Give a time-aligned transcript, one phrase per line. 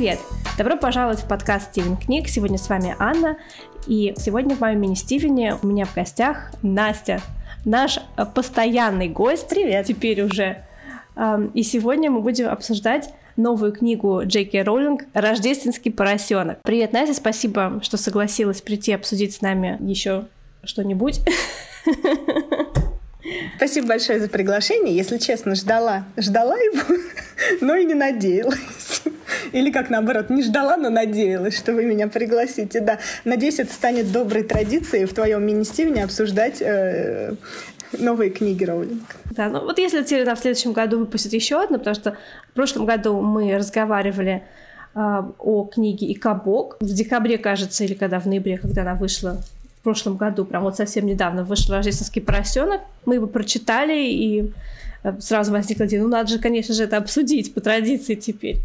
[0.00, 0.20] Привет!
[0.56, 2.26] Добро пожаловать в подкаст Стивен Книг.
[2.26, 3.36] Сегодня с вами Анна.
[3.86, 7.20] И сегодня в моем мини-Стивене у меня в гостях Настя,
[7.66, 9.46] наш э, постоянный гость.
[9.50, 9.84] Привет!
[9.84, 10.64] Теперь уже.
[11.52, 16.62] И сегодня мы будем обсуждать новую книгу Джейки Роулинг «Рождественский поросенок».
[16.62, 20.24] Привет, Настя, спасибо, что согласилась прийти обсудить с нами еще
[20.64, 21.20] что-нибудь.
[23.58, 24.96] Спасибо большое за приглашение.
[24.96, 26.96] Если честно, ждала, ждала его,
[27.60, 29.02] но и не надеялась.
[29.52, 32.80] Или как наоборот, не ждала, но надеялась, что вы меня пригласите.
[32.80, 37.34] Да, надеюсь, это станет доброй традицией в твоем мини-стивне обсуждать э,
[37.98, 39.16] новые книги Роулинг.
[39.30, 42.16] Да, ну вот если Тирина в следующем году выпустит еще одну, потому что
[42.50, 44.42] в прошлом году мы разговаривали
[44.94, 46.76] э, о книге «И кабок».
[46.80, 49.42] В декабре, кажется, или когда в ноябре, когда она вышла,
[49.80, 52.82] в прошлом году, прям вот совсем недавно вышел «Рождественский поросенок».
[53.06, 54.52] Мы его прочитали, и
[55.02, 58.58] э, сразу возникла идея, ну надо же, конечно же, это обсудить по традиции теперь.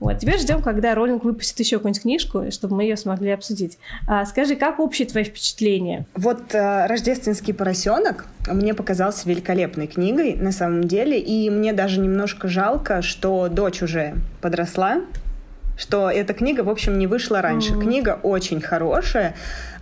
[0.00, 3.78] Вот, теперь ждем, когда Роллинг выпустит еще какую-нибудь книжку, чтобы мы ее смогли обсудить.
[4.06, 6.06] А, скажи, как общие твои впечатления?
[6.14, 12.46] Вот э, «Рождественский поросенок» мне показался великолепной книгой на самом деле, и мне даже немножко
[12.46, 15.02] жалко, что дочь уже подросла,
[15.76, 17.72] что эта книга, в общем, не вышла раньше.
[17.72, 17.82] Mm-hmm.
[17.82, 19.34] Книга очень хорошая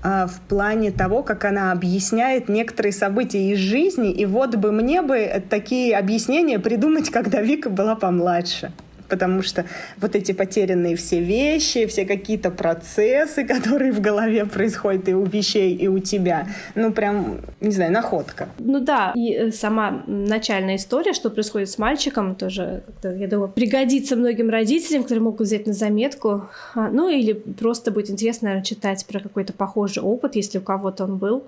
[0.03, 4.13] э, в плане того, как она объясняет некоторые события из жизни.
[4.13, 8.73] И вот бы мне бы такие объяснения придумать, когда Вика была помладше
[9.09, 9.65] потому что
[9.99, 15.75] вот эти потерянные все вещи, все какие-то процессы, которые в голове происходят и у вещей,
[15.75, 18.49] и у тебя, ну прям, не знаю, находка.
[18.59, 24.17] Ну да, и э, сама начальная история, что происходит с мальчиком, тоже, я думаю, пригодится
[24.17, 29.05] многим родителям, которые могут взять на заметку, а, ну или просто будет интересно, наверное, читать
[29.07, 31.45] про какой-то похожий опыт, если у кого-то он был.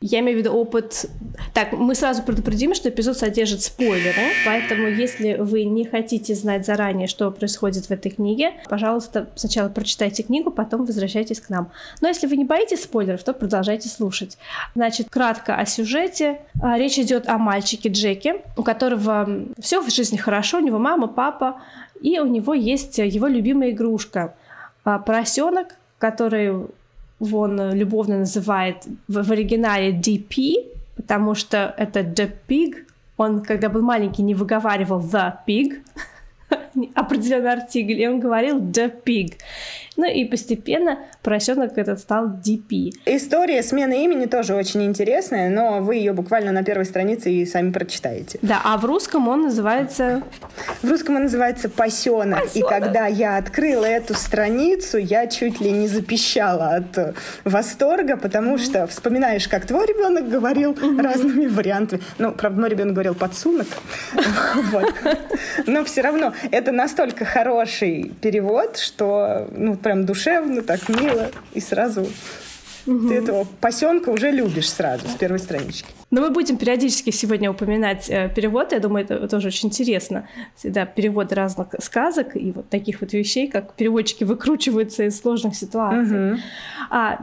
[0.00, 1.06] Я имею в виду опыт...
[1.54, 7.06] Так, мы сразу предупредим, что эпизод содержит спойлеры, поэтому если вы не хотите знать заранее,
[7.06, 11.70] что происходит в этой книге, пожалуйста, сначала прочитайте книгу, потом возвращайтесь к нам.
[12.00, 14.36] Но если вы не боитесь спойлеров, то продолжайте слушать.
[14.74, 16.40] Значит, кратко о сюжете.
[16.60, 21.08] А, речь идет о мальчике Джеке, у которого все в жизни хорошо, у него мама,
[21.08, 21.62] папа,
[22.00, 24.34] и у него есть его любимая игрушка.
[24.84, 26.66] А, поросенок, который
[27.20, 30.54] он любовно называет в, в оригинале DP,
[30.96, 32.84] потому что это The Pig.
[33.16, 35.82] Он, когда был маленький, не выговаривал The Pig,
[36.94, 39.34] определенный артикль, и он говорил The Pig.
[39.96, 42.92] Ну и постепенно поросенок этот стал DP.
[43.06, 47.70] История смены имени тоже очень интересная, но вы ее буквально на первой странице и сами
[47.70, 48.38] прочитаете.
[48.42, 50.22] Да, а в русском он называется...
[50.82, 51.94] В русском он называется «Посенок».
[52.04, 52.56] Посенок.
[52.56, 58.64] И когда я открыла эту страницу, я чуть ли не запищала от восторга, потому mm-hmm.
[58.64, 61.02] что вспоминаешь, как твой ребенок говорил mm-hmm.
[61.02, 62.02] разными вариантами.
[62.18, 63.66] Ну, правда, мой ребенок говорил «подсунок».
[65.66, 72.06] Но все равно это настолько хороший перевод, что ну, прям душевно, так мило, и сразу
[72.86, 73.08] Угу.
[73.08, 75.88] Ты этого посенка уже любишь сразу с первой странички.
[76.10, 78.72] Но мы будем периодически сегодня упоминать э, перевод.
[78.72, 80.28] Я думаю, это тоже очень интересно.
[80.54, 86.32] Всегда переводы разных сказок и вот таких вот вещей, как переводчики выкручиваются из сложных ситуаций.
[86.32, 86.40] Угу.
[86.90, 87.20] А,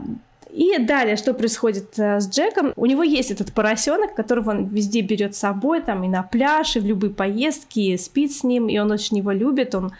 [0.50, 2.72] и далее, что происходит э, с Джеком?
[2.76, 6.76] У него есть этот поросенок, которого он везде берет с собой, там и на пляж,
[6.76, 9.92] и в любые поездки, и спит с ним, и он очень его любит, он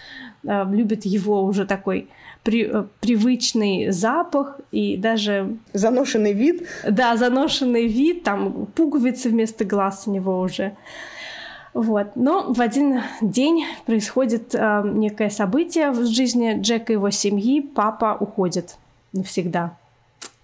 [0.45, 2.09] э, любит его уже такой
[2.43, 5.57] при, э, привычный запах и даже...
[5.73, 6.67] Заношенный вид.
[6.89, 10.77] Да, заношенный вид, там пуговицы вместо глаз у него уже.
[11.75, 12.17] Вот.
[12.17, 17.61] Но в один день происходит э, некое событие в жизни Джека и его семьи.
[17.61, 18.77] Папа уходит
[19.13, 19.77] навсегда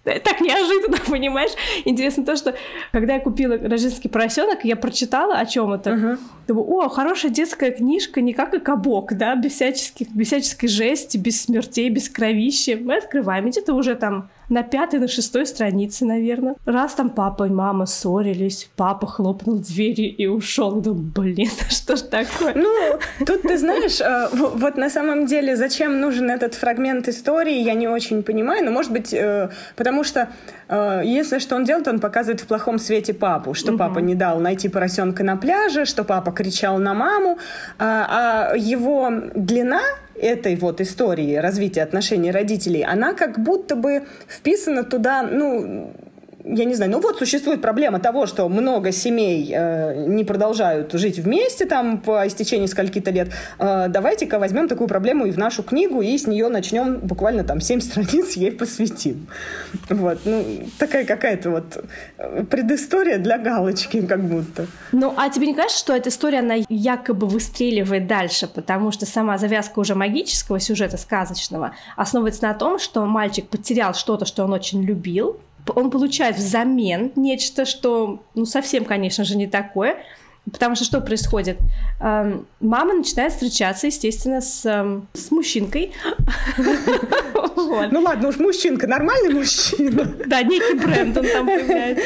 [0.03, 1.51] так неожиданно, понимаешь?
[1.85, 2.55] Интересно то, что
[2.91, 5.89] когда я купила рождественский поросенок, я прочитала о чем это.
[5.91, 6.19] Uh-huh.
[6.47, 11.17] Думаю, о, хорошая детская книжка, не как и кабок, да, без, всяческих, без всяческой жести,
[11.17, 12.79] без смертей, без кровищи.
[12.81, 16.55] Мы открываем, где-то уже там на пятой, на шестой странице, наверное.
[16.65, 20.81] Раз там папа и мама ссорились, папа хлопнул двери и ушел.
[20.81, 22.53] Думаю, блин, что ж такое?
[22.55, 27.73] Ну, тут ты знаешь, э, вот на самом деле, зачем нужен этот фрагмент истории, я
[27.73, 30.29] не очень понимаю, но может быть, э, потому что
[31.03, 34.69] если что он делает, он показывает в плохом свете папу, что папа не дал найти
[34.69, 37.39] поросенка на пляже, что папа кричал на маму,
[37.79, 39.81] а, а его длина
[40.15, 45.93] этой вот истории развития отношений родителей, она как будто бы вписана туда, ну,
[46.43, 51.19] я не знаю, ну вот существует проблема того, что много семей э, не продолжают жить
[51.19, 53.29] вместе там по истечении скольки-то лет.
[53.57, 57.59] Э, давайте-ка возьмем такую проблему и в нашу книгу, и с нее начнем буквально там
[57.61, 59.27] семь страниц ей посвятим.
[59.89, 60.45] Вот, ну,
[60.77, 61.83] такая какая-то вот
[62.17, 64.67] э, предыстория для галочки как будто.
[64.91, 69.37] Ну, а тебе не кажется, что эта история, она якобы выстреливает дальше, потому что сама
[69.37, 74.81] завязка уже магического сюжета, сказочного, основывается на том, что мальчик потерял что-то, что он очень
[74.83, 75.39] любил,
[75.75, 79.97] он получает взамен нечто, что, ну, совсем, конечно же, не такое,
[80.51, 81.57] Потому что что происходит?
[81.99, 85.93] Эм, мама начинает встречаться, естественно, с, эм, с мужчинкой.
[87.91, 90.05] Ну ладно, уж мужчинка, нормальный мужчина.
[90.25, 92.03] Да, некий бренд он там появляется.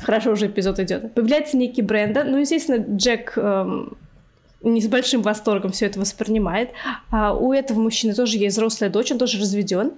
[0.00, 1.14] Хорошо уже эпизод идет.
[1.14, 2.24] Появляется некий Бренда.
[2.24, 3.96] Ну, естественно, Джек эм,
[4.62, 6.70] не с большим восторгом все это воспринимает.
[7.10, 9.92] А у этого мужчины тоже есть взрослая дочь, он тоже разведен.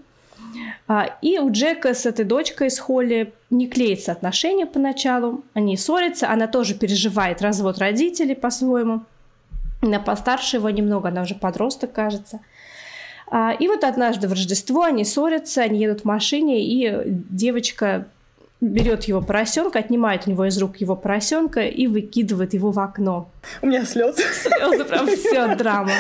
[0.89, 5.45] А, и у Джека с этой дочкой, с Холли, не клеится отношения поначалу.
[5.55, 9.03] Они ссорятся, она тоже переживает развод родителей по-своему.
[9.83, 12.41] Она постарше его немного, она уже подросток, кажется.
[13.31, 18.07] А, и вот однажды в Рождество они ссорятся, они едут в машине, и девочка
[18.61, 23.31] берет его поросенка, отнимает у него из рук его поросенка и выкидывает его в окно.
[23.63, 24.23] У меня слезы.
[24.23, 25.93] Слезы, прям все, драма.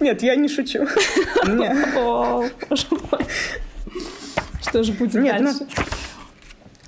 [0.00, 0.86] Нет, я не шучу.
[4.60, 5.66] Что же будет ну, дальше?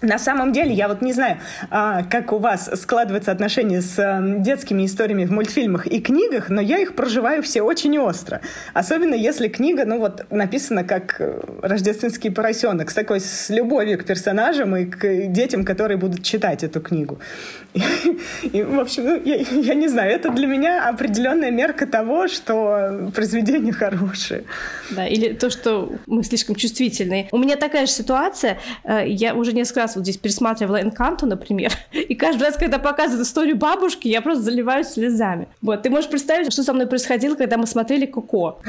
[0.00, 1.38] На самом деле, я вот не знаю,
[1.70, 6.60] а, как у вас складывается отношение с эм, детскими историями в мультфильмах и книгах, но
[6.60, 8.40] я их проживаю все очень остро.
[8.74, 14.04] Особенно если книга, ну вот, написана как э, «Рождественский поросенок», с такой с любовью к
[14.04, 17.18] персонажам и к детям, которые будут читать эту книгу.
[17.74, 17.82] И,
[18.52, 23.10] и в общем, ну, я, я не знаю, это для меня определенная мерка того, что
[23.14, 24.44] произведение хорошее.
[24.90, 27.28] Да, или то, что мы слишком чувствительные.
[27.32, 31.26] У меня такая же ситуация, э, я уже несколько раз раз вот здесь пересматривала Энканту,
[31.26, 35.48] например, и каждый раз, когда показывают историю бабушки, я просто заливаюсь слезами.
[35.62, 38.60] Вот, ты можешь представить, что со мной происходило, когда мы смотрели Коко?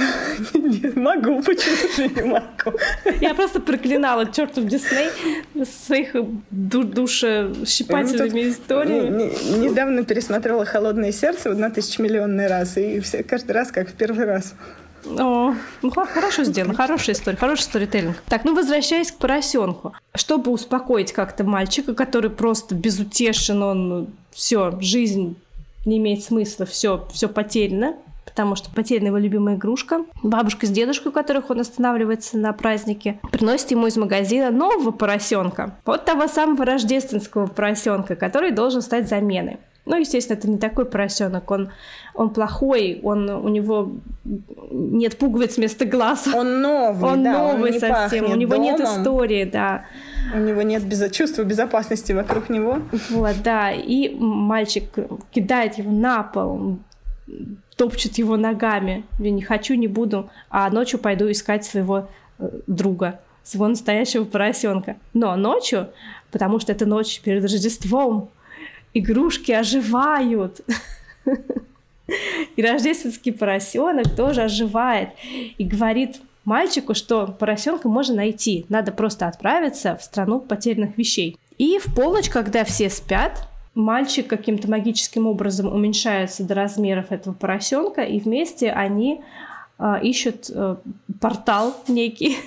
[0.54, 2.78] Не могу, почему же не могу?
[3.22, 5.10] Я просто проклинала чертов Дисней
[5.66, 6.16] своих
[6.50, 9.32] душещипательными ну, историями.
[9.58, 14.56] Недавно пересмотрела «Холодное сердце» на тысячемиллионный раз, и каждый раз как в первый раз.
[15.06, 18.18] О, ну хорошо сделано, хорошая история, хороший сторителлинг.
[18.28, 19.94] Так, ну возвращаясь к поросенку.
[20.16, 25.36] Чтобы успокоить как-то мальчика, который просто безутешен, он все, жизнь
[25.86, 30.06] не имеет смысла, все, все потеряно, потому что потеряна его любимая игрушка.
[30.22, 35.76] Бабушка с дедушкой, у которых он останавливается на празднике, приносит ему из магазина нового поросенка.
[35.86, 39.58] Вот того самого рождественского поросенка, который должен стать заменой.
[39.90, 41.72] Ну, естественно, это не такой поросенок, он,
[42.14, 43.94] он плохой, он, у него
[44.70, 46.28] нет пуговиц вместо глаз.
[46.32, 48.66] Он новый, он да, новый он совсем, у него домом.
[48.66, 49.86] нет истории, да.
[50.36, 51.10] У него нет без...
[51.10, 52.82] чувства безопасности вокруг него.
[53.10, 54.84] Вот, да, и мальчик
[55.32, 56.78] кидает его на пол,
[57.76, 59.06] топчет его ногами.
[59.18, 64.98] Я не хочу, не буду, а ночью пойду искать своего э, друга, своего настоящего поросенка.
[65.16, 65.90] Но ночью,
[66.30, 68.30] потому что это ночь перед Рождеством,
[68.94, 70.62] игрушки оживают.
[72.56, 75.10] И рождественский поросенок тоже оживает
[75.58, 81.38] и говорит мальчику, что поросенка можно найти, надо просто отправиться в страну потерянных вещей.
[81.60, 88.02] И в полночь, когда все спят, мальчик каким-то магическим образом уменьшается до размеров этого поросенка,
[88.02, 89.22] и вместе они
[89.78, 90.78] э, ищут э,
[91.22, 92.38] портал некий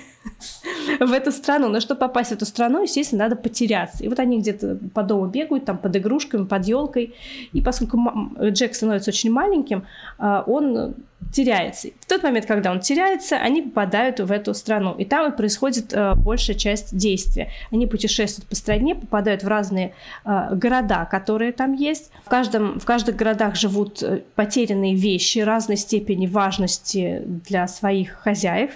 [0.99, 1.69] в эту страну.
[1.69, 4.03] Но чтобы попасть в эту страну, естественно, надо потеряться.
[4.03, 7.15] И вот они где-то по дому бегают, там под игрушками, под елкой.
[7.51, 7.99] И поскольку
[8.41, 9.85] Джек становится очень маленьким,
[10.17, 10.95] а, он
[11.31, 11.89] теряется.
[12.01, 14.93] В тот момент, когда он теряется, они попадают в эту страну.
[14.95, 17.49] И там и происходит э, большая часть действия.
[17.71, 19.93] Они путешествуют по стране, попадают в разные
[20.25, 22.11] э, города, которые там есть.
[22.25, 24.03] В, каждом, в каждых городах живут
[24.35, 28.71] потерянные вещи разной степени важности для своих хозяев.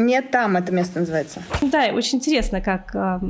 [0.00, 1.42] Не там это место называется.
[1.60, 3.20] Да, очень интересно, как э,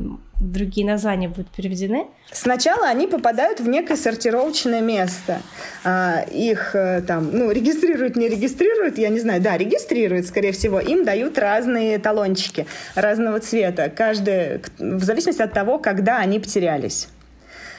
[0.41, 2.07] другие названия будут переведены.
[2.31, 5.41] Сначала они попадают в некое сортировочное место.
[5.85, 10.79] А, их э, там, ну, регистрируют, не регистрируют, я не знаю, да, регистрируют, скорее всего.
[10.79, 17.09] Им дают разные талончики разного цвета, каждый, в зависимости от того, когда они потерялись.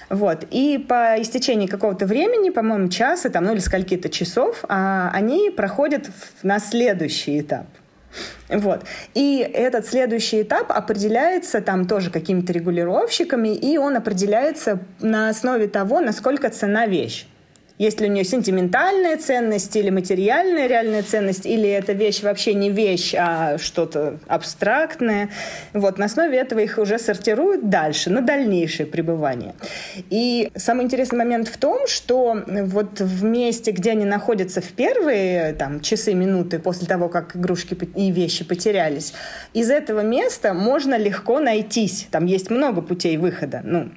[0.10, 0.46] Вот.
[0.52, 6.10] И по истечении какого-то времени, по-моему, часа там, ну или скольки-то часов, а, они проходят
[6.44, 7.68] на следующий этап.
[8.50, 8.84] Вот.
[9.14, 16.02] И этот следующий этап определяется там тоже какими-то регулировщиками, и он определяется на основе того,
[16.02, 17.28] насколько цена вещь.
[17.82, 22.70] Есть ли у нее сентиментальная ценность или материальная реальная ценность, или эта вещь вообще не
[22.70, 25.32] вещь, а что-то абстрактное.
[25.74, 29.56] Вот на основе этого их уже сортируют дальше, на дальнейшее пребывание.
[30.12, 35.54] И самый интересный момент в том, что вот в месте, где они находятся в первые
[35.54, 39.16] там, часы, минуты после того, как игрушки и вещи потерялись,
[39.56, 42.08] из этого места можно легко найтись.
[42.12, 43.62] Там есть много путей выхода.
[43.64, 43.90] Ну,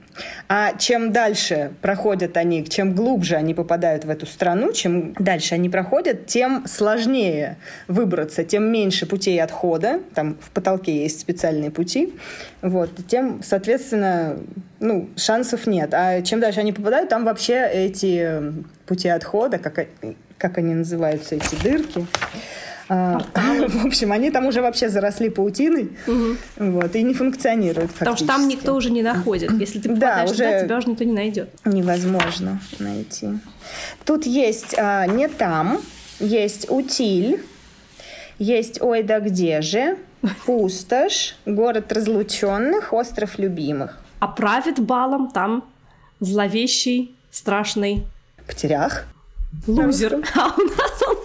[0.49, 5.69] а чем дальше проходят они, чем глубже они попадают в эту страну, чем дальше они
[5.69, 7.57] проходят, тем сложнее
[7.89, 10.01] выбраться, тем меньше путей отхода.
[10.15, 12.15] Там в потолке есть специальные пути.
[12.63, 14.37] Вот, тем, соответственно,
[14.81, 15.93] ну, шансов нет.
[15.95, 18.53] А чем дальше они попадают, там вообще эти
[18.87, 19.87] пути отхода, как,
[20.39, 22.07] как они называются, эти дырки,
[22.89, 23.19] а,
[23.69, 26.37] в общем, они там уже вообще заросли паутиной, угу.
[26.57, 29.53] вот, и не функционируют Потому что там никто уже не находит.
[29.53, 31.51] Если ты попадаешь да, уже туда, тебя уже никто не найдет.
[31.65, 33.29] Невозможно найти.
[34.05, 35.81] Тут есть а, не там,
[36.21, 37.43] есть утиль,
[38.39, 39.97] есть ой да где же,
[40.47, 43.99] пустошь, город разлученных, остров любимых.
[44.21, 45.65] А правит балом там
[46.21, 48.05] зловещий, страшный...
[48.47, 49.07] Потерях.
[49.67, 50.23] Лузер.
[50.35, 51.17] А у нас он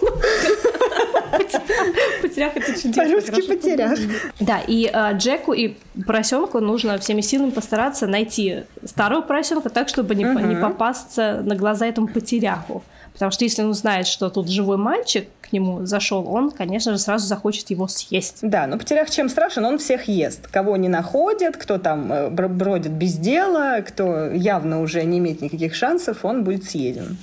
[2.22, 3.04] Потерях это чудесно.
[3.04, 3.98] По-русски потерях.
[4.40, 10.14] Да, и э, Джеку и поросенку нужно всеми силами постараться найти старого поросенка так, чтобы
[10.14, 12.82] не, попасться на глаза этому потеряху.
[13.12, 16.98] Потому что если он узнает, что тут живой мальчик к нему зашел, он, конечно же,
[16.98, 18.38] сразу захочет его съесть.
[18.42, 20.46] Да, но потерях чем страшен, он всех ест.
[20.46, 25.74] Кого не находит, кто там э, бродит без дела, кто явно уже не имеет никаких
[25.74, 27.18] шансов, он будет съеден.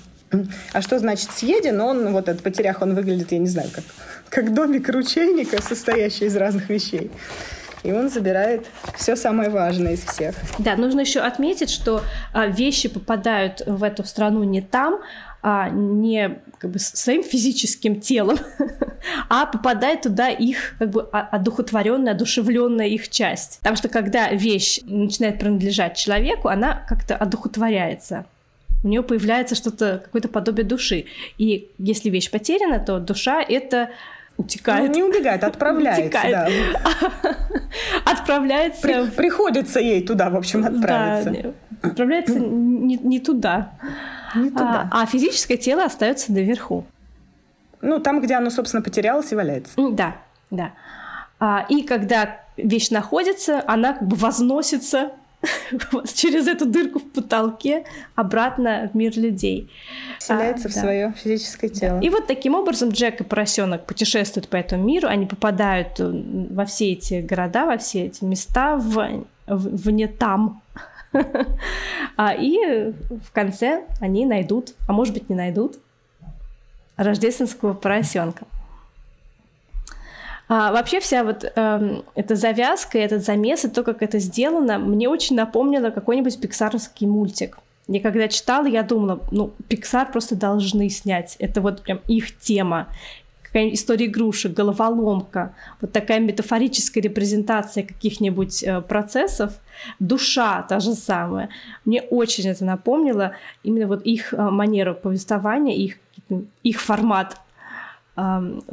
[0.74, 1.80] А что значит съеден?
[1.80, 3.84] Он, вот этот потерях, он выглядит, я не знаю, как,
[4.30, 7.12] как домик ручейника, состоящий из разных вещей.
[7.84, 8.66] И он забирает
[8.98, 10.36] все самое важное из всех.
[10.60, 12.02] Да, нужно еще отметить, что
[12.34, 15.00] а, вещи попадают в эту страну не там,
[15.42, 18.38] а не как бы своим физическим телом,
[19.30, 23.60] а попадает туда их как бы одухотворенная, одушевленная их часть.
[23.60, 28.26] Потому что когда вещь начинает принадлежать человеку, она как-то одухотворяется
[28.84, 31.06] у нее появляется что-то, какое-то подобие души.
[31.38, 33.90] И если вещь потеряна, то душа это
[34.38, 34.90] утекает.
[34.90, 36.06] Ну, не убегает, отправляется.
[36.06, 36.52] Утекает.
[36.74, 37.12] Да.
[38.12, 38.82] Отправляется.
[38.82, 41.32] При, приходится ей туда, в общем, отправиться.
[41.32, 43.72] Да, отправляется не, не туда.
[44.36, 44.90] Не туда.
[44.92, 46.86] А, а физическое тело остается наверху.
[47.82, 49.74] Ну, там, где оно, собственно, потерялось и валяется.
[49.92, 50.18] Да,
[50.50, 50.74] да.
[51.40, 55.12] А, и когда вещь находится, она как бы возносится
[56.14, 59.70] через эту дырку в потолке обратно в мир людей.
[60.20, 60.82] Вселяется а, в да.
[60.82, 62.00] свое физическое тело.
[62.00, 66.66] И вот таким образом Джек и поросенок путешествуют по этому миру, они попадают э, во
[66.66, 70.62] все эти города, во все эти места, в, в, вне там.
[72.18, 75.78] а, и в конце они найдут, а может быть не найдут,
[76.96, 78.46] рождественского поросенка.
[80.50, 85.10] А, вообще вся вот э, эта завязка, этот замес и то, как это сделано, мне
[85.10, 87.58] очень напомнило какой-нибудь пиксаровский мультик.
[87.88, 91.38] Я когда читала, я думала, ну, Pixar просто должны снять.
[91.40, 92.88] Это вот прям их тема.
[93.42, 99.54] Какая история игрушек, головоломка, вот такая метафорическая репрезентация каких-нибудь э, процессов,
[100.00, 101.50] душа та же самая.
[101.86, 105.96] Мне очень это напомнило именно вот их э, манеру повествования, их,
[106.64, 107.38] их формат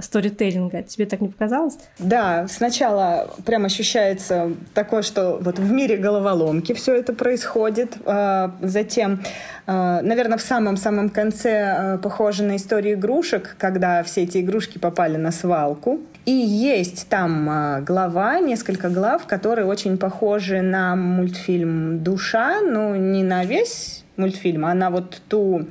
[0.00, 0.82] сторителлинга.
[0.82, 1.78] Тебе так не показалось?
[1.98, 7.96] Да, сначала прям ощущается такое, что вот в мире головоломки все это происходит.
[8.06, 9.22] А, затем,
[9.66, 15.16] а, наверное, в самом-самом конце а, похоже на историю игрушек, когда все эти игрушки попали
[15.16, 16.00] на свалку.
[16.24, 23.44] И есть там глава, несколько глав, которые очень похожи на мультфильм «Душа», но не на
[23.44, 25.66] весь мультфильм, а на вот ту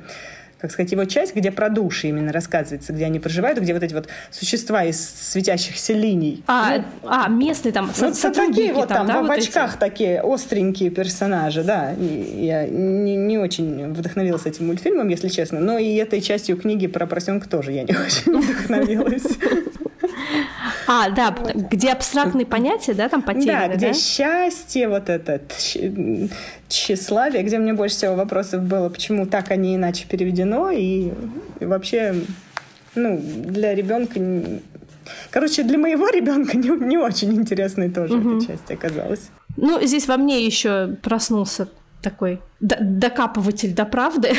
[0.64, 3.92] как сказать, его часть, где про души именно рассказывается, где они проживают, где вот эти
[3.92, 6.42] вот существа из светящихся линий.
[6.46, 9.80] А, ну, а местные там ну, со, такие вот там, да, в вот очках эти?
[9.80, 11.92] такие остренькие персонажи, да.
[11.92, 16.86] И я не, не очень вдохновилась этим мультфильмом, если честно, но и этой частью книги
[16.86, 19.36] про поросенка тоже я не очень вдохновилась.
[20.86, 23.74] А, да, где абстрактные понятия, да, там потеряны, да?
[23.76, 23.94] где да?
[23.94, 25.40] счастье, вот это
[26.68, 31.10] тщеславие, где мне больше всего вопросов было, почему так, а не иначе переведено, и,
[31.60, 32.14] и вообще,
[32.94, 34.20] ну, для ребенка
[35.30, 38.38] Короче, для моего ребенка не, не очень интересной тоже угу.
[38.38, 39.30] эта часть оказалась.
[39.56, 41.68] Ну, здесь во мне еще проснулся
[42.04, 44.32] такой докапыватель до правды.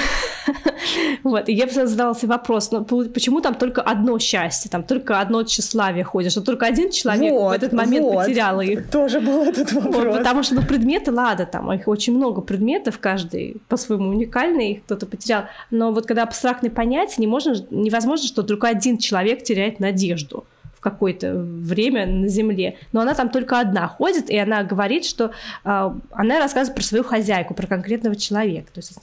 [1.23, 6.03] вот, и я задался вопрос, ну, почему там только одно счастье, там только одно тщеславие
[6.03, 8.25] ходит, что только один человек вот, в этот момент вот.
[8.25, 8.89] потерял их.
[8.89, 9.95] Тоже был этот вопрос.
[9.95, 14.83] Вот, потому что, ну, предметы, ладно, там их очень много предметов, каждый по-своему уникальный, их
[14.83, 19.79] кто-то потерял, но вот когда абстрактные понятия, не можно, невозможно, что только один человек теряет
[19.79, 20.45] надежду
[20.85, 22.77] какое-то время на Земле.
[22.93, 25.31] Но она там только одна ходит, и она говорит, что
[25.63, 28.71] э, она рассказывает про свою хозяйку, про конкретного человека.
[28.71, 28.99] То есть,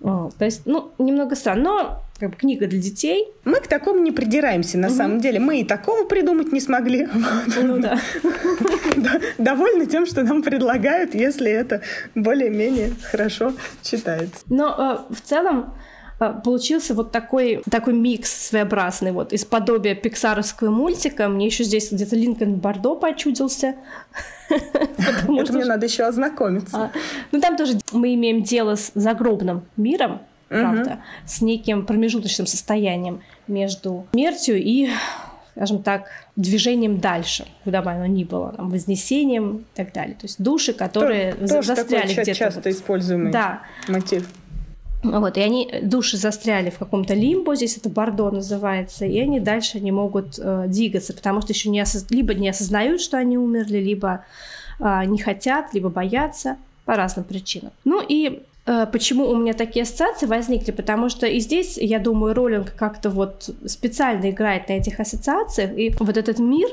[0.00, 1.62] о, то есть ну, немного странно.
[1.62, 3.26] Но как бы книга для детей.
[3.44, 4.96] Мы к такому не придираемся, на угу.
[4.96, 5.38] самом деле.
[5.38, 7.06] Мы и такого придумать не смогли.
[7.62, 7.98] Ну да.
[9.36, 11.82] Довольны тем, что нам предлагают, если это
[12.14, 13.52] более-менее хорошо
[13.82, 14.40] читается.
[14.48, 15.83] Но э, в целом а,
[16.18, 21.28] получился вот такой, такой микс своеобразный, вот, из подобия пиксаровского мультика.
[21.28, 23.74] Мне еще здесь где-то Линкольн Бордо почудился.
[24.48, 26.76] Это мне надо еще ознакомиться.
[26.76, 26.92] А,
[27.32, 34.06] ну, там тоже мы имеем дело с загробным миром, правда, с неким промежуточным состоянием между
[34.12, 34.88] смертью и
[35.56, 40.14] скажем так, движением дальше, куда бы оно ни было, там, вознесением и так далее.
[40.16, 42.34] То есть души, которые то, застряли где-то.
[42.34, 42.66] часто вот.
[42.66, 43.62] используемый да.
[43.86, 44.28] мотив.
[45.04, 49.78] Вот, и они, души застряли в каком-то лимбо, здесь это бордо называется, и они дальше
[49.78, 52.10] не могут э, двигаться, потому что еще не осоз...
[52.10, 54.24] либо не осознают, что они умерли, либо
[54.80, 56.56] э, не хотят, либо боятся
[56.86, 57.72] по разным причинам.
[57.84, 60.70] Ну и э, Почему у меня такие ассоциации возникли?
[60.70, 65.94] Потому что и здесь, я думаю, Роллинг как-то вот специально играет на этих ассоциациях, и
[66.00, 66.68] вот этот мир,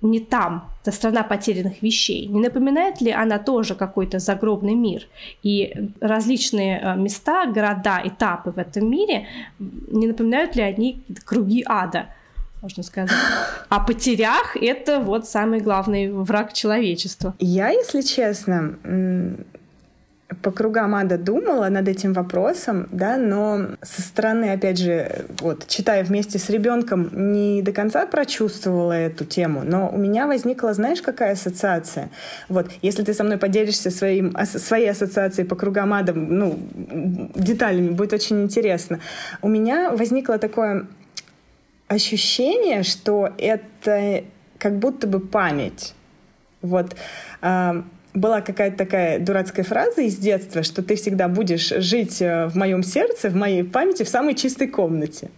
[0.00, 2.26] не там, это страна потерянных вещей.
[2.26, 5.06] Не напоминает ли она тоже какой-то загробный мир?
[5.42, 9.26] И различные э, места, города, этапы в этом мире,
[9.58, 12.06] не напоминают ли они круги ада?
[12.62, 13.10] можно сказать.
[13.68, 17.34] А потерях— это вот самый главный враг человечества.
[17.38, 18.74] Я, если честно,
[20.42, 26.04] по кругам ада думала над этим вопросом, да, но со стороны, опять же, вот, читая
[26.04, 31.32] вместе с ребенком, не до конца прочувствовала эту тему, но у меня возникла, знаешь, какая
[31.32, 32.10] ассоциация?
[32.48, 36.58] Вот, если ты со мной поделишься своим, своей ассоциацией по кругам ада, ну,
[37.34, 39.00] деталями, будет очень интересно.
[39.40, 40.86] У меня возникло такое
[41.88, 44.24] ощущение, что это
[44.58, 45.94] как будто бы память.
[46.60, 46.96] Вот,
[48.18, 52.82] была какая-то такая дурацкая фраза из детства, что ты всегда будешь жить э, в моем
[52.82, 55.30] сердце, в моей памяти, в самой чистой комнате.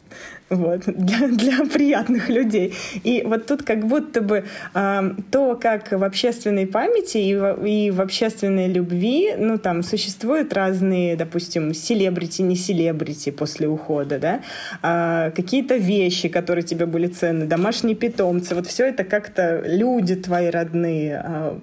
[0.50, 2.74] Вот, для, для приятных людей.
[3.04, 4.44] И вот тут как будто бы
[4.74, 10.52] э, то, как в общественной памяти и в, и в общественной любви, ну, там существуют
[10.52, 14.40] разные, допустим, селебрити, не селебрити после ухода, да,
[14.82, 20.50] э, какие-то вещи, которые тебе были ценны, домашние питомцы, вот все это как-то люди твои
[20.50, 21.58] родные, э,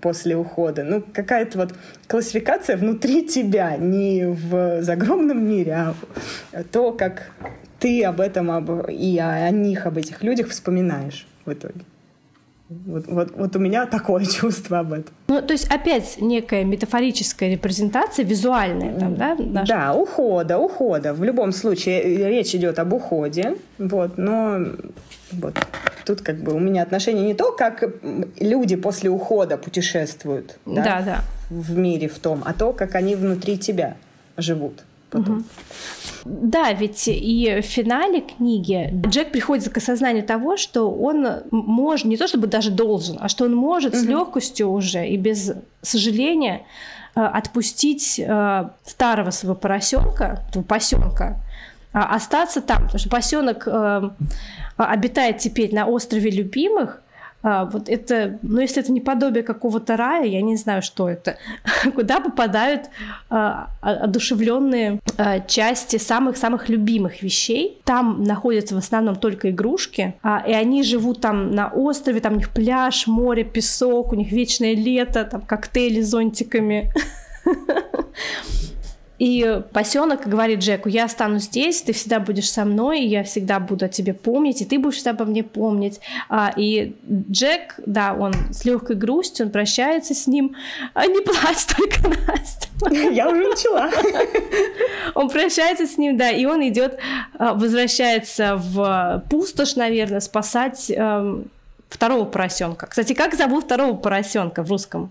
[0.00, 0.84] после ухода.
[0.84, 1.74] Ну, какая-то вот
[2.06, 5.94] классификация внутри тебя, не в загромном мире,
[6.52, 7.30] а то, как
[7.78, 11.80] ты об этом об, и о, них, об этих людях вспоминаешь в итоге.
[12.68, 15.14] Вот, вот, вот у меня такое чувство об этом.
[15.28, 19.36] Ну, то есть опять некая метафорическая репрезентация визуальная, там, да?
[19.38, 19.72] Наша?
[19.72, 21.14] Да, ухода, ухода.
[21.14, 24.66] В любом случае речь идет об уходе, вот, но
[25.32, 25.54] вот
[26.04, 27.84] тут как бы у меня отношение не то, как
[28.40, 31.24] люди после ухода путешествуют, да, да, да.
[31.50, 33.96] в мире в том, а то, как они внутри тебя
[34.36, 35.38] живут потом.
[35.38, 35.44] Угу.
[36.24, 42.16] Да, ведь и в финале книги Джек приходит к осознанию того, что он может, не
[42.16, 44.02] то чтобы даже должен, а что он может угу.
[44.02, 46.62] с легкостью уже и без сожаления
[47.14, 51.36] э, отпустить э, старого своего поросенка, этого посенка,
[51.92, 54.10] а остаться там, потому что посенок э,
[54.86, 57.02] обитает теперь на острове любимых,
[57.40, 61.38] а, вот это, ну если это не подобие какого-то рая, я не знаю, что это,
[61.94, 62.90] куда попадают
[63.30, 67.80] а, одушевленные а, части самых-самых любимых вещей.
[67.84, 72.36] Там находятся в основном только игрушки, а, и они живут там на острове, там у
[72.36, 76.92] них пляж, море, песок, у них вечное лето, там коктейли с зонтиками.
[79.18, 83.86] И посенок говорит Джеку, я останусь здесь, ты всегда будешь со мной, я всегда буду
[83.86, 86.00] о тебе помнить, и ты будешь всегда обо мне помнить.
[86.28, 86.94] А, и
[87.30, 90.54] Джек, да, он с легкой грустью, он прощается с ним.
[90.94, 92.68] А, не плачь только, Настя.
[93.12, 93.90] Я уже начала.
[95.14, 96.98] Он прощается с ним, да, и он идет,
[97.38, 101.50] а, возвращается в пустошь, наверное, спасать эм,
[101.88, 102.86] второго поросенка.
[102.86, 105.10] Кстати, как зовут второго поросенка в русском?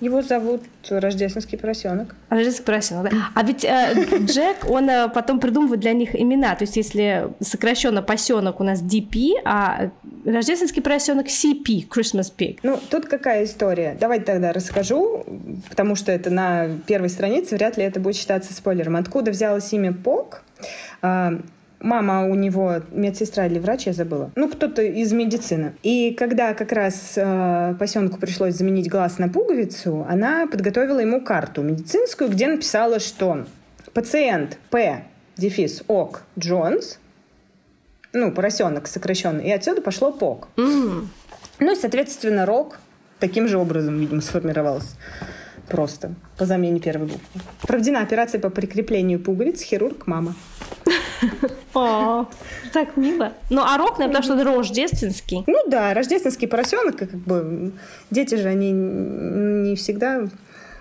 [0.00, 2.14] Его зовут Рождественский поросенок.
[2.30, 3.16] Рождественский поросенок, да.
[3.34, 6.54] А ведь э, Джек, он э, потом придумывает для них имена.
[6.54, 9.90] То есть, если сокращенно посенок у нас DP, а
[10.24, 12.58] рождественский поросенок CP, Christmas Pig.
[12.62, 13.96] Ну, тут какая история?
[13.98, 15.24] Давайте тогда расскажу,
[15.68, 18.96] потому что это на первой странице, вряд ли это будет считаться спойлером.
[18.96, 20.42] Откуда взялось имя Пок?
[21.80, 24.32] Мама у него медсестра или врач, я забыла.
[24.34, 25.74] Ну, кто-то из медицины.
[25.82, 31.62] И когда как раз э, пасенку пришлось заменить глаз на пуговицу, она подготовила ему карту
[31.62, 33.46] медицинскую, где написала, что
[33.94, 35.04] пациент П,
[35.36, 36.98] дефис ОК Джонс,
[38.12, 40.48] ну, поросенок сокращенный, и отсюда пошло ПОК.
[40.56, 41.06] Mm.
[41.60, 42.78] Ну и, соответственно, РОК
[43.20, 44.96] таким же образом, видимо, сформировался.
[45.68, 47.40] Просто по замене первой буквы.
[47.62, 50.34] Проведена операция по прикреплению пуговиц, хирург мама.
[51.78, 52.26] О,
[52.72, 53.32] так мило.
[53.50, 55.44] Ну, а рок, наверное, потому что рождественский.
[55.46, 57.72] Ну да, рождественский поросенок, как бы
[58.10, 60.28] дети же, они не всегда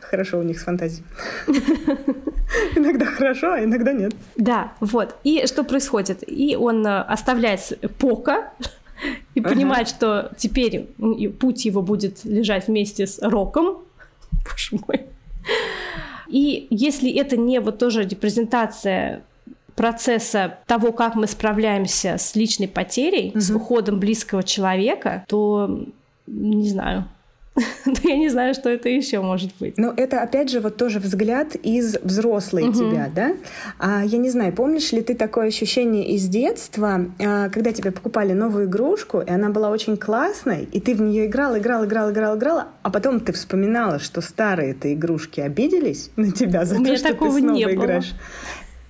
[0.02, 1.04] хорошо у них с фантазией.
[2.76, 4.14] Иногда хорошо, а иногда нет.
[4.36, 5.16] Да, вот.
[5.24, 6.24] И что происходит?
[6.26, 8.54] И он э, оставляет Пока
[9.36, 10.88] и понимает, что теперь
[11.40, 13.84] путь его будет лежать вместе с Роком.
[14.32, 15.06] Боже мой.
[16.28, 19.24] И если это не вот тоже репрезентация
[19.78, 23.40] процесса того, как мы справляемся с личной потерей, угу.
[23.40, 25.86] с уходом близкого человека, то
[26.26, 27.06] не знаю.
[28.04, 29.78] я не знаю, что это еще может быть.
[29.78, 32.74] Но это, опять же, вот тоже взгляд из взрослой угу.
[32.74, 33.36] тебя, да?
[33.80, 38.34] А, я не знаю, помнишь ли ты такое ощущение из детства, а, когда тебе покупали
[38.34, 42.38] новую игрушку, и она была очень классной, и ты в нее играл, играл, играл, играл,
[42.38, 47.32] играл, а потом ты вспоминала, что старые-то игрушки обиделись на тебя за то, что ты
[47.32, 48.14] снова играешь.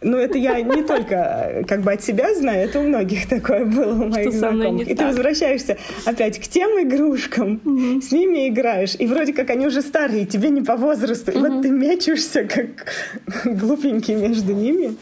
[0.02, 3.66] Ну, это я не только э, как бы от себя знаю, это у многих такое
[3.66, 4.88] было, у моих Что знакомых.
[4.88, 4.98] И так.
[4.98, 8.02] ты возвращаешься опять к тем игрушкам, угу.
[8.02, 11.40] с ними играешь, и вроде как они уже старые, тебе не по возрасту, угу.
[11.40, 12.68] и вот ты мечешься как
[13.44, 14.96] глупенький между ними.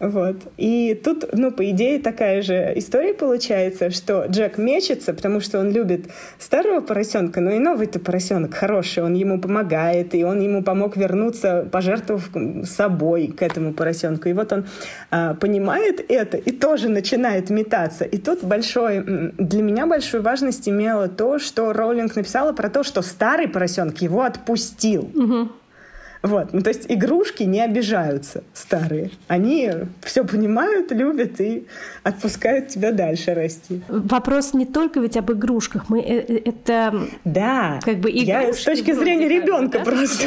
[0.00, 0.36] Вот.
[0.56, 5.72] И тут, ну, по идее, такая же история получается, что Джек мечется, потому что он
[5.72, 6.06] любит
[6.38, 11.68] старого поросенка, но и новый-то поросенок хороший, он ему помогает, и он ему помог вернуться,
[11.70, 12.30] пожертвовав
[12.64, 14.28] собой к этому поросенку.
[14.28, 14.66] И вот он
[15.10, 18.04] а, понимает это и тоже начинает метаться.
[18.04, 23.02] И тут большой, для меня большую важность имело то, что Роулинг написала про то, что
[23.02, 25.10] старый поросенок его отпустил.
[25.14, 25.48] Угу.
[26.22, 26.52] Вот.
[26.52, 29.10] Ну, то есть игрушки не обижаются старые.
[29.28, 29.70] Они
[30.02, 31.66] все понимают, любят и
[32.02, 33.82] отпускают тебя дальше расти.
[33.88, 35.88] Вопрос не только ведь об игрушках.
[35.88, 37.80] Мы э, э, это да.
[37.84, 38.26] Как бы игрушки.
[38.26, 39.84] Я с точки зрения ребенка да?
[39.84, 40.26] просто.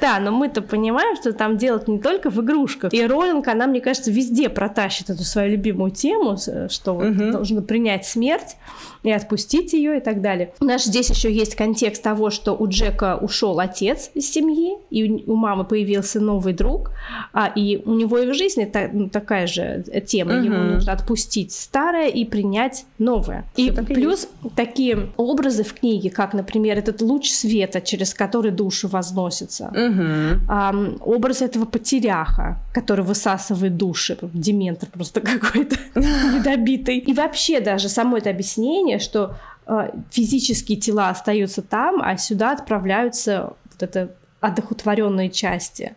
[0.00, 2.92] Да, но мы-то понимаем, что там делать не только в игрушках.
[2.92, 6.36] И Роллинг, она, мне кажется, везде протащит эту свою любимую тему,
[6.68, 7.04] что угу.
[7.04, 8.56] нужно принять смерть
[9.02, 10.52] и отпустить ее и так далее.
[10.60, 15.19] У нас здесь еще есть контекст того, что у Джека ушел отец из семьи, и
[15.26, 16.90] у мамы появился новый друг,
[17.32, 20.44] а, и у него и в жизни та, ну, такая же тема, угу.
[20.44, 23.44] ему нужно отпустить старое и принять новое.
[23.54, 24.54] Все и плюс есть.
[24.54, 30.40] такие образы в книге, как, например, этот луч света, через который души возносятся, угу.
[30.48, 36.98] а, образ этого потеряха, который высасывает души, дементор просто какой-то недобитый.
[36.98, 43.52] И вообще даже само это объяснение, что а, физические тела остаются там, а сюда отправляются
[43.70, 45.94] вот это одухотворенные части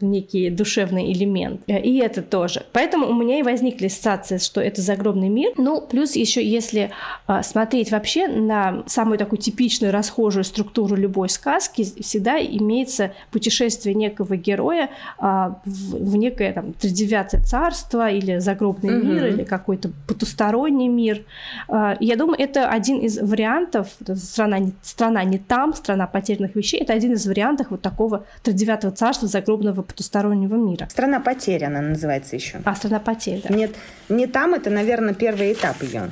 [0.00, 1.62] некий душевный элемент.
[1.66, 2.64] И это тоже.
[2.72, 5.52] Поэтому у меня и возникли ассоциации, что это загробный мир.
[5.56, 6.90] Ну, плюс еще если
[7.26, 14.36] а, смотреть вообще на самую такую типичную расхожую структуру любой сказки, всегда имеется путешествие некого
[14.36, 19.06] героя а, в, некое там тридевятое царство или загробный угу.
[19.06, 21.22] мир или какой-то потусторонний мир.
[21.68, 26.92] А, я думаю, это один из вариантов страна, страна не там, страна потерянных вещей, это
[26.92, 30.88] один из вариантов вот такого тридевятого царства загробного некого потустороннего мира.
[30.90, 32.60] Страна потерь она называется еще.
[32.64, 33.54] А, страна потерь, да.
[33.54, 33.74] Нет,
[34.08, 36.10] не там, это, наверное, первый этап ее.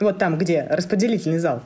[0.00, 1.60] Вот там, где распределительный зал.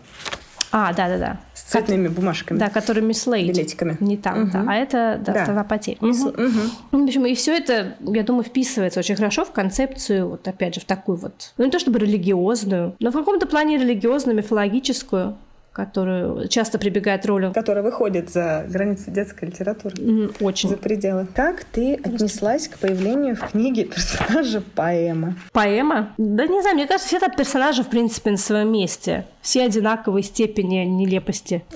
[0.74, 1.40] А, да, да, да.
[1.52, 2.58] С цветными Ко- бумажками.
[2.58, 3.52] Да, который Мисс Лейди.
[3.52, 3.96] Билетиками.
[4.00, 4.52] Не там, угу.
[4.52, 4.64] да.
[4.66, 5.42] А это, да, да.
[5.42, 5.98] страна потерь.
[6.00, 6.28] Угу.
[6.28, 6.60] Угу.
[6.92, 10.80] В общем, и все это, я думаю, вписывается очень хорошо в концепцию, вот опять же,
[10.80, 15.36] в такую вот, ну не то чтобы религиозную, но в каком-то плане религиозную, мифологическую
[15.72, 17.54] которую часто прибегает Роллинг.
[17.54, 19.94] Которая выходит за границы детской литературы.
[20.40, 20.70] Очень.
[20.70, 21.26] За пределы.
[21.34, 25.36] Как ты отнеслась к появлению в книге персонажа поэма?
[25.52, 26.12] Поэма?
[26.18, 29.26] Да не знаю, мне кажется, все там персонажи, в принципе, на своем месте.
[29.40, 31.64] Все одинаковой степени нелепости.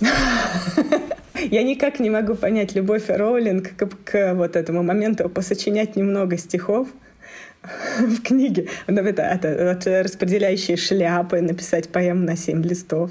[1.50, 6.88] Я никак не могу понять любовь Роулинг к, к вот этому моменту посочинять немного стихов,
[7.98, 8.68] в книге.
[8.86, 13.10] Это, это, это распределяющие шляпы, написать поэму на семь листов.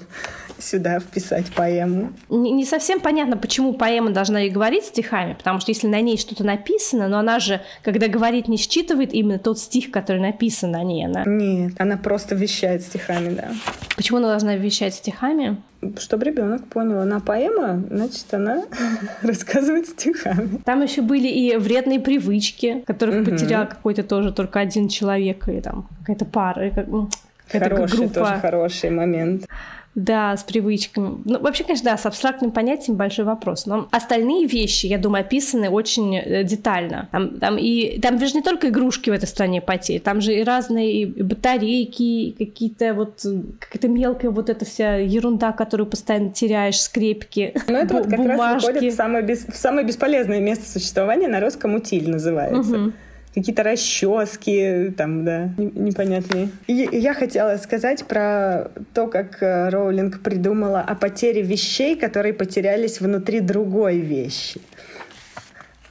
[0.59, 2.13] Сюда вписать поэму.
[2.29, 6.17] Не, не совсем понятно, почему поэма должна и говорить стихами, потому что если на ней
[6.17, 10.83] что-то написано, но она же, когда говорит, не считывает именно тот стих, который написан на
[10.83, 11.05] ней.
[11.05, 11.23] Она...
[11.25, 13.49] Нет, она просто вещает стихами, да.
[13.95, 15.57] Почему она должна вещать стихами?
[15.99, 18.63] Чтобы ребенок понял, она поэма, значит, она
[19.21, 20.61] рассказывает стихами.
[20.65, 23.31] Там еще были и вредные привычки, которых угу.
[23.31, 27.09] потерял какой-то тоже только один человек, и там какая-то пара, как, ну,
[27.51, 28.13] Хороший группа.
[28.13, 29.47] тоже хороший момент.
[29.95, 31.21] Да, с привычками.
[31.23, 33.65] Ну, вообще, конечно, да, с абстрактным понятием большой вопрос.
[33.65, 37.07] Но остальные вещи, я думаю, описаны очень э, детально.
[37.13, 40.43] Там, там, и, там же не только игрушки в этой стране потерь, там же и
[40.43, 43.25] разные и батарейки, и какие-то вот
[43.59, 48.41] какая-то мелкая вот эта вся ерунда, которую постоянно теряешь, скрепки, Ну, это вот как бумажки.
[48.41, 49.45] раз выходит в самое, бес...
[49.45, 52.77] в самое бесполезное место существования, на русском утиль называется.
[52.77, 52.91] Угу
[53.35, 56.49] какие-то расчески, там, да, непонятные.
[56.67, 63.01] И я хотела сказать про то, как э, Роулинг придумала о потере вещей, которые потерялись
[63.01, 64.61] внутри другой вещи.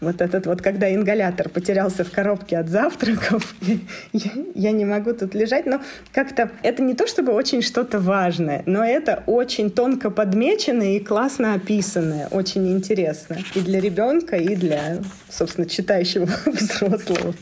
[0.00, 3.54] Вот этот вот, когда ингалятор потерялся в коробке от завтраков,
[4.12, 5.80] я, я не могу тут лежать, но
[6.12, 11.54] как-то это не то чтобы очень что-то важное, но это очень тонко подмеченное и классно
[11.54, 14.98] описанное, очень интересно и для ребенка, и для,
[15.30, 17.34] собственно, читающего взрослого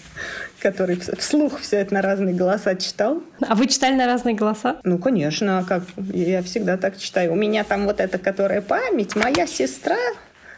[0.62, 3.20] который вслух все это на разные голоса читал.
[3.40, 4.76] А вы читали на разные голоса?
[4.84, 5.82] Ну, конечно, а как?
[5.96, 7.32] Я всегда так читаю.
[7.32, 9.96] У меня там вот эта, которая память, моя сестра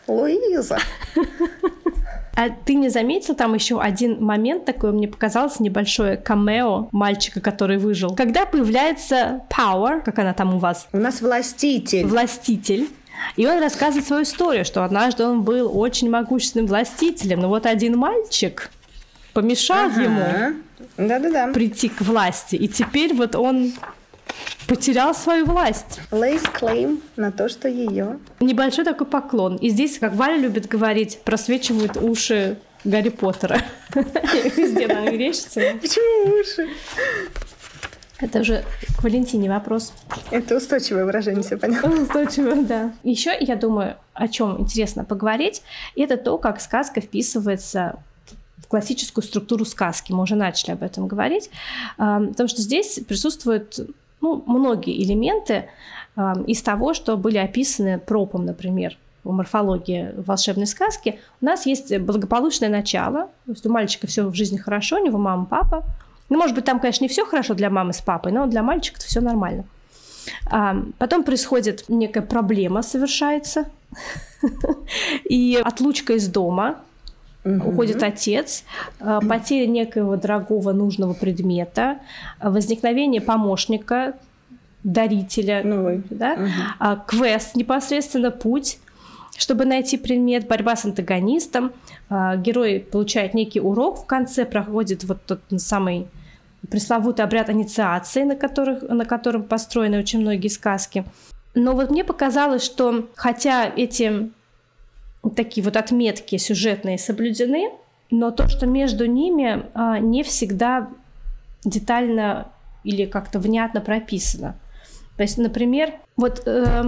[0.07, 0.79] Луиза.
[2.37, 7.79] А ты не заметил там еще один момент такой, мне показалось небольшое камео мальчика, который
[7.79, 8.17] выжил.
[8.17, 10.89] Когда появляется Power, как она там у вас?
[10.93, 12.07] У нас властитель.
[12.07, 12.89] Властитель.
[13.37, 17.97] И он рассказывает свою историю, что однажды он был очень могущественным властителем, но вот один
[17.97, 18.71] мальчик
[19.33, 20.03] помешал ага.
[20.03, 20.57] ему
[20.97, 21.53] Да-да-да.
[21.53, 23.73] прийти к власти, и теперь вот он
[24.67, 26.01] потерял свою власть.
[26.11, 28.19] Lays claim на то, что ее.
[28.41, 29.57] Небольшой такой поклон.
[29.57, 33.61] И здесь, как Валя любит говорить, просвечивают уши Гарри Поттера.
[33.95, 35.61] Везде нам мерещится.
[35.81, 36.69] Почему уши?
[38.21, 38.65] Это уже
[38.97, 39.93] к Валентине вопрос.
[40.31, 42.03] Это устойчивое выражение, все понятно.
[42.03, 42.93] Устойчивое, да.
[43.03, 45.63] Еще, я думаю, о чем интересно поговорить,
[45.97, 47.99] это то, как сказка вписывается
[48.59, 50.13] в классическую структуру сказки.
[50.13, 51.51] Мы уже начали об этом говорить.
[51.97, 53.79] Потому что здесь присутствует
[54.25, 55.69] ну, многие элементы
[56.17, 61.97] э, из того, что были описаны пропом, например, в морфологии волшебной сказки, у нас есть
[61.99, 65.85] благополучное начало, то есть у мальчика все в жизни хорошо, у него мама, папа.
[66.31, 68.99] Ну, может быть, там, конечно, не все хорошо для мамы с папой, но для мальчика
[69.01, 69.65] все нормально.
[70.51, 73.67] А, потом происходит некая проблема, совершается,
[75.25, 76.77] и отлучка из дома,
[77.45, 77.69] Угу.
[77.69, 78.65] Уходит отец,
[79.01, 81.99] а, потеря некоего дорогого нужного предмета,
[82.41, 84.15] возникновение помощника,
[84.83, 86.03] дарителя, Новый.
[86.11, 86.35] Да?
[86.35, 87.01] Угу.
[87.07, 88.79] квест непосредственно путь,
[89.37, 91.73] чтобы найти предмет, борьба с антагонистом.
[92.09, 96.07] А, герой получает некий урок, в конце проходит вот тот самый
[96.71, 101.05] пресловутый обряд инициации, на, которых, на котором построены очень многие сказки.
[101.55, 104.31] Но вот мне показалось, что хотя эти
[105.31, 107.71] такие вот отметки сюжетные соблюдены,
[108.11, 110.89] но то, что между ними а, не всегда
[111.65, 112.49] детально
[112.85, 114.57] или как-то внятно прописано.
[115.17, 116.85] То есть, например, вот э,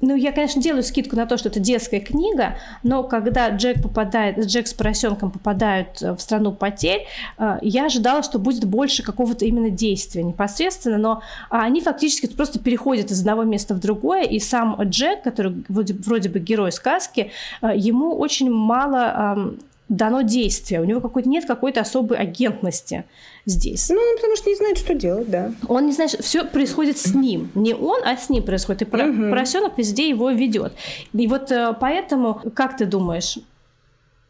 [0.00, 4.38] ну, я, конечно, делаю скидку на то, что это детская книга, но когда Джек попадает,
[4.38, 7.06] Джек с поросенком попадают э, в страну потерь,
[7.38, 13.10] э, я ожидала, что будет больше какого-то именно действия непосредственно, но они фактически просто переходят
[13.10, 17.30] из одного места в другое, и сам Джек, который вроде, вроде бы герой сказки,
[17.62, 19.54] э, ему очень мало
[19.90, 23.04] дано действие, у него какой-то нет какой-то особой агентности
[23.44, 23.90] здесь.
[23.90, 25.52] Ну, потому что не знает, что делать, да.
[25.68, 27.50] Он не знает, все происходит с ним.
[27.56, 28.82] Не он, а с ним происходит.
[28.82, 29.30] И угу.
[29.30, 30.72] поросенок везде его ведет.
[31.12, 33.38] И вот э, поэтому, как ты думаешь,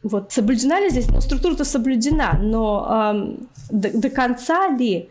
[0.01, 5.09] вот соблюдена ли здесь, ну, структура-то соблюдена, но эм, до, до конца ли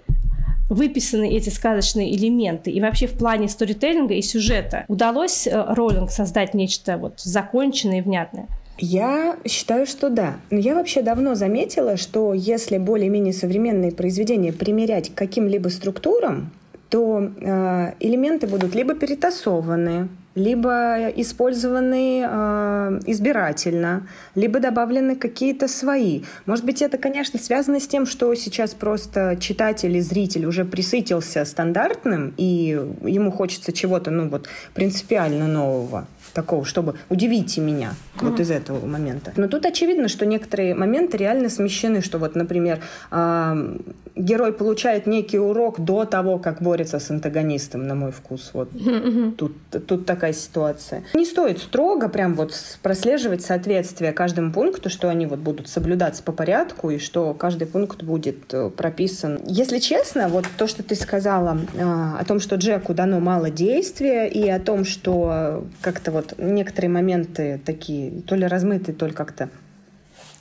[0.68, 6.54] выписаны эти сказочные элементы и вообще в плане сторителлинга и сюжета удалось э, Роллинг создать
[6.54, 8.48] нечто вот законченное и внятное?
[8.82, 10.36] Я считаю, что да.
[10.50, 16.50] Но я вообще давно заметила, что если более-менее современные произведения примерять к каким-либо структурам,
[16.88, 26.22] то э, элементы будут либо перетасованы, либо использованы э, избирательно, либо добавлены какие-то свои.
[26.46, 31.44] Может быть, это, конечно, связано с тем, что сейчас просто читатель и зритель уже присытился
[31.44, 38.30] стандартным, и ему хочется чего-то, ну вот, принципиально нового такого, чтобы удивите меня mm-hmm.
[38.30, 39.32] вот из этого момента.
[39.36, 43.76] Но тут очевидно, что некоторые моменты реально смещены, что вот, например, э,
[44.16, 48.50] герой получает некий урок до того, как борется с антагонистом, на мой вкус.
[48.52, 49.32] Вот mm-hmm.
[49.32, 49.52] тут,
[49.86, 51.04] тут такая ситуация.
[51.14, 56.32] Не стоит строго прям вот прослеживать соответствие каждому пункту, что они вот будут соблюдаться по
[56.32, 59.40] порядку и что каждый пункт будет э, прописан.
[59.46, 64.28] Если честно, вот то, что ты сказала э, о том, что Джеку дано мало действия
[64.28, 69.12] и о том, что как-то вот вот некоторые моменты такие, то ли размытые, то ли
[69.12, 69.48] как-то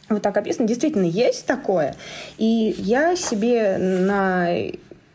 [0.09, 0.67] вот так описано.
[0.67, 1.95] Действительно, есть такое.
[2.37, 4.49] И я себе на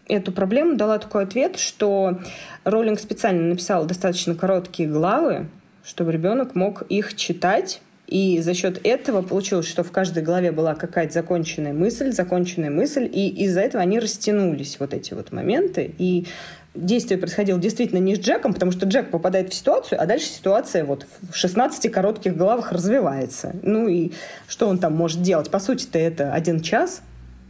[0.07, 2.21] эту проблему дала такой ответ, что
[2.65, 5.49] Роллинг специально написал достаточно короткие главы,
[5.85, 7.81] чтобы ребенок мог их читать.
[8.07, 13.09] И за счет этого получилось, что в каждой главе была какая-то законченная мысль, законченная мысль,
[13.11, 15.95] и из-за этого они растянулись, вот эти вот моменты.
[15.97, 16.27] И
[16.75, 20.85] действие происходило действительно не с Джеком, потому что Джек попадает в ситуацию, а дальше ситуация
[20.85, 23.55] вот в 16 коротких главах развивается.
[23.63, 24.13] Ну и
[24.49, 25.51] что он там может делать?
[25.51, 27.03] По сути-то это один час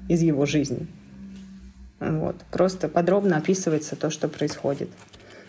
[0.08, 0.86] из его жизни.
[2.00, 2.36] Вот.
[2.50, 4.90] Просто подробно описывается то, что происходит.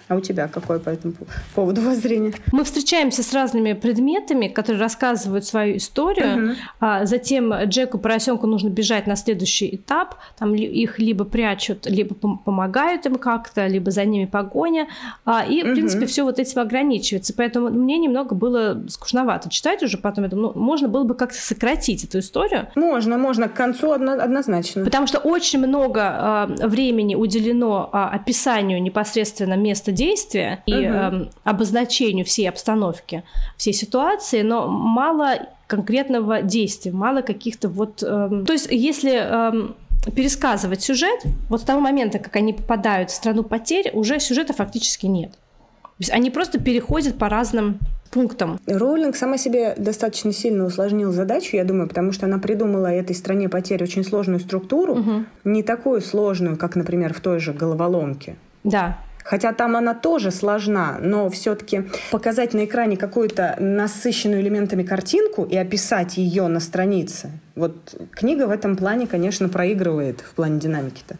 [0.07, 1.13] А у тебя какое по этому
[1.55, 2.33] поводу воззрение?
[2.51, 6.51] Мы встречаемся с разными предметами, которые рассказывают свою историю.
[6.51, 6.55] Угу.
[6.79, 10.15] А затем Джеку Поросенку нужно бежать на следующий этап.
[10.37, 14.87] Там их либо прячут, либо помогают им как-то, либо за ними погоня.
[15.25, 15.73] А, и, в угу.
[15.73, 17.33] принципе, все вот этим ограничивается.
[17.35, 20.25] Поэтому мне немного было скучновато читать уже потом.
[20.25, 22.67] Я думаю, ну, можно было бы как-то сократить эту историю.
[22.75, 23.49] Можно, можно.
[23.49, 24.83] К концу однозначно.
[24.83, 30.83] Потому что очень много э, времени уделено э, описанию непосредственно места действия и угу.
[30.83, 33.23] э, обозначению всей обстановки,
[33.57, 38.03] всей ситуации, но мало конкретного действия, мало каких-то вот...
[38.03, 39.13] Э, то есть если...
[39.15, 39.71] Э,
[40.15, 45.07] пересказывать сюжет, вот с того момента, как они попадают в страну потерь, уже сюжета фактически
[45.07, 45.31] нет.
[45.31, 47.79] То есть они просто переходят по разным
[48.11, 48.59] пунктам.
[48.67, 53.49] Роулинг сама себе достаточно сильно усложнил задачу, я думаю, потому что она придумала этой стране
[53.49, 55.25] потерь очень сложную структуру, угу.
[55.43, 58.35] не такую сложную, как, например, в той же головоломке.
[58.63, 58.99] Да.
[59.25, 65.57] Хотя там она тоже сложна, но все-таки показать на экране какую-то насыщенную элементами картинку и
[65.57, 67.31] описать ее на странице.
[67.55, 71.15] Вот книга в этом плане, конечно, проигрывает в плане динамики-то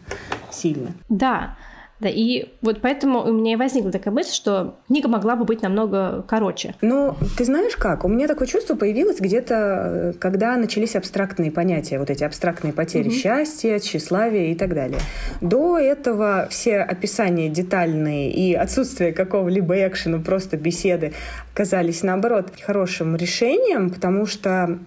[0.52, 0.92] сильно.
[1.08, 1.56] Да.
[1.98, 5.62] Да, и вот поэтому у меня и возникла такая мысль, что книга могла бы быть
[5.62, 6.74] намного короче.
[6.82, 8.04] Ну, ты знаешь как?
[8.04, 13.08] У меня такое чувство появилось где-то, э, когда начались абстрактные понятия, вот эти абстрактные потери
[13.08, 13.14] угу.
[13.14, 14.98] счастья, тщеславия и так далее.
[15.40, 21.14] До этого все описания детальные и отсутствие какого-либо экшена, просто беседы
[21.54, 24.78] казались, наоборот, хорошим решением, потому что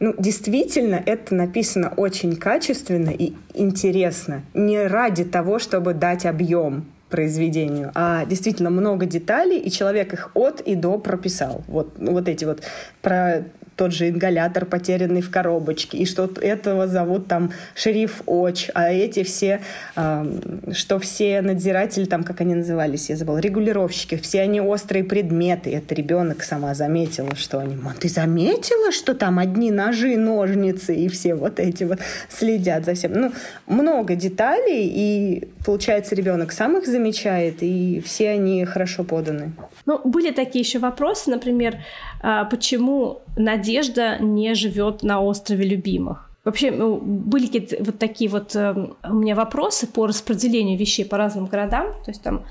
[0.00, 4.42] ну, действительно, это написано очень качественно и интересно.
[4.52, 10.60] Не ради того, чтобы дать объем произведению, а действительно много деталей, и человек их от
[10.60, 11.62] и до прописал.
[11.68, 12.60] Вот, ну, вот эти вот
[13.02, 13.44] про
[13.76, 19.22] тот же ингалятор, потерянный в коробочке, и что этого зовут там шериф Оч, а эти
[19.22, 19.60] все,
[19.96, 25.70] э, что все надзиратели, там, как они назывались, я забыла, регулировщики, все они острые предметы.
[25.70, 27.76] Это ребенок сама заметила, что они...
[27.76, 31.98] Мам, ты заметила, что там одни ножи, ножницы, и все вот эти вот
[32.28, 33.12] следят за всем?
[33.12, 33.32] Ну,
[33.66, 39.52] много деталей, и получается, ребенок сам их замечает, и все они хорошо поданы.
[39.86, 41.78] Ну, были такие еще вопросы, например,
[42.22, 46.30] а, почему Надежда не живет на острове любимых?
[46.44, 51.16] Вообще ну, были какие-то вот такие вот э, у меня вопросы по распределению вещей по
[51.16, 51.86] разным городам.
[52.04, 52.44] То есть там,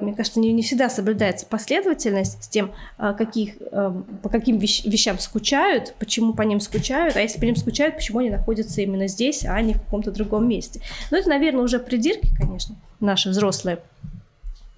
[0.00, 4.84] мне кажется, не, не всегда соблюдается последовательность с тем, э, каких, э, по каким вещ,
[4.84, 9.06] вещам скучают, почему по ним скучают, а если по ним скучают, почему они находятся именно
[9.06, 10.80] здесь, а не в каком-то другом месте.
[11.10, 13.78] Ну, это, наверное, уже придирки, конечно, наши взрослые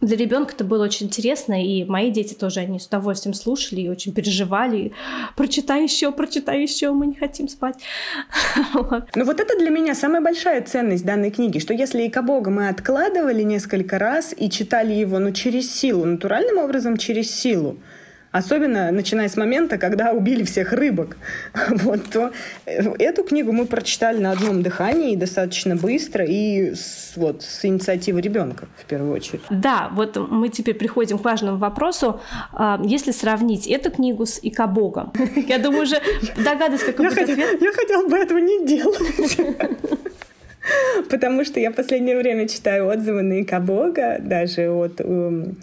[0.00, 3.88] для ребенка это было очень интересно, и мои дети тоже, они с удовольствием слушали и
[3.88, 4.92] очень переживали.
[5.36, 7.76] Прочитай еще, прочитай еще, мы не хотим спать.
[9.14, 12.68] Ну вот это для меня самая большая ценность данной книги, что если и Бога мы
[12.68, 17.76] откладывали несколько раз и читали его, ну, через силу, натуральным образом через силу,
[18.32, 21.16] Особенно начиная с момента, когда убили всех рыбок.
[21.80, 22.30] Вот, то
[22.66, 28.20] э, эту книгу мы прочитали на одном дыхании достаточно быстро и с, вот, с инициативы
[28.20, 29.40] ребенка в первую очередь.
[29.50, 32.20] Да, вот мы теперь приходим к важному вопросу.
[32.52, 35.12] А, если сравнить эту книгу с Икабогом,
[35.48, 36.00] я думаю, уже
[36.36, 37.60] догадываюсь, какой будет ответ.
[37.60, 39.36] Я хотела бы этого не делать.
[41.10, 45.56] Потому что я в последнее время читаю отзывы на Икабога, даже от um,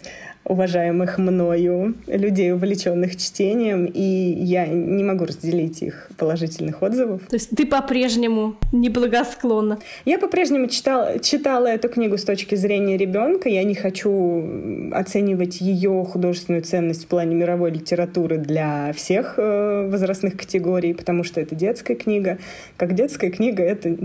[0.48, 7.22] уважаемых мною людей, увлеченных чтением, и я не могу разделить их положительных отзывов.
[7.28, 9.78] То есть ты по-прежнему неблагосклонна?
[10.04, 13.48] Я по-прежнему читала, читала эту книгу с точки зрения ребенка.
[13.48, 20.36] Я не хочу оценивать ее художественную ценность в плане мировой литературы для всех э, возрастных
[20.36, 22.38] категорий, потому что это детская книга.
[22.76, 23.96] Как детская книга это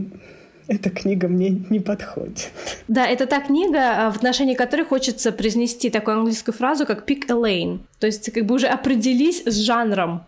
[0.68, 2.52] эта книга мне не подходит.
[2.88, 7.26] Да, это та книга, а, в отношении которой хочется произнести такую английскую фразу, как pick
[7.30, 7.80] a lane.
[8.00, 10.24] То есть как бы уже определись с жанром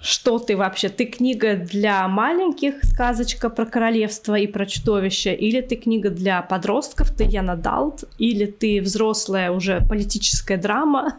[0.00, 0.90] что ты вообще?
[0.90, 7.10] Ты книга для маленьких, сказочка про королевство и про чудовище, или ты книга для подростков,
[7.10, 11.16] ты Яна Далт, или ты взрослая уже политическая драма?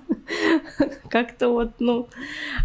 [1.09, 2.07] Как-то вот, ну,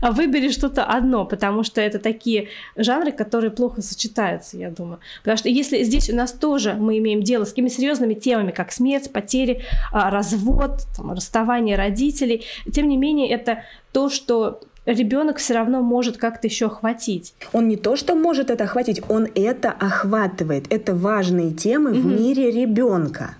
[0.01, 5.01] а выбери что-то одно, потому что это такие жанры, которые плохо сочетаются, я думаю.
[5.23, 8.71] Потому что если здесь у нас тоже мы имеем дело с такими серьезными темами, как
[8.71, 15.55] смерть, потери, а, развод, там, расставание родителей, тем не менее это то, что ребенок все
[15.55, 17.35] равно может как-то еще охватить.
[17.53, 20.73] Он не то, что может это охватить, он это охватывает.
[20.73, 22.01] Это важные темы mm-hmm.
[22.01, 23.37] в мире ребенка.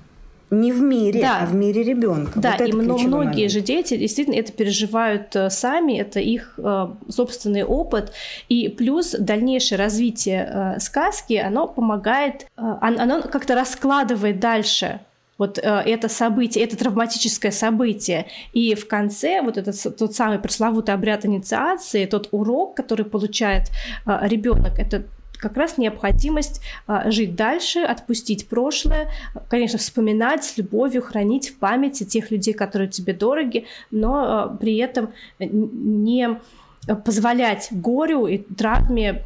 [0.51, 1.41] Не в мире, да.
[1.41, 2.39] а в мире ребенка.
[2.39, 3.51] Да, вот и многие момент.
[3.51, 8.13] же дети действительно это переживают э, сами, это их э, собственный опыт.
[8.49, 15.01] И плюс дальнейшее развитие э, сказки, оно помогает, э, оно как-то раскладывает дальше
[15.39, 18.27] вот э, это событие, это травматическое событие.
[18.53, 23.71] И в конце вот этот тот самый пресловутый обряд инициации, тот урок, который получает
[24.07, 25.05] э, ребенок, это
[25.45, 29.11] как раз необходимость а, жить дальше, отпустить прошлое,
[29.51, 34.79] конечно, вспоминать с любовью, хранить в памяти тех людей, которые тебе дороги, но а, при
[34.79, 36.41] этом не
[37.05, 39.23] позволять горю и травме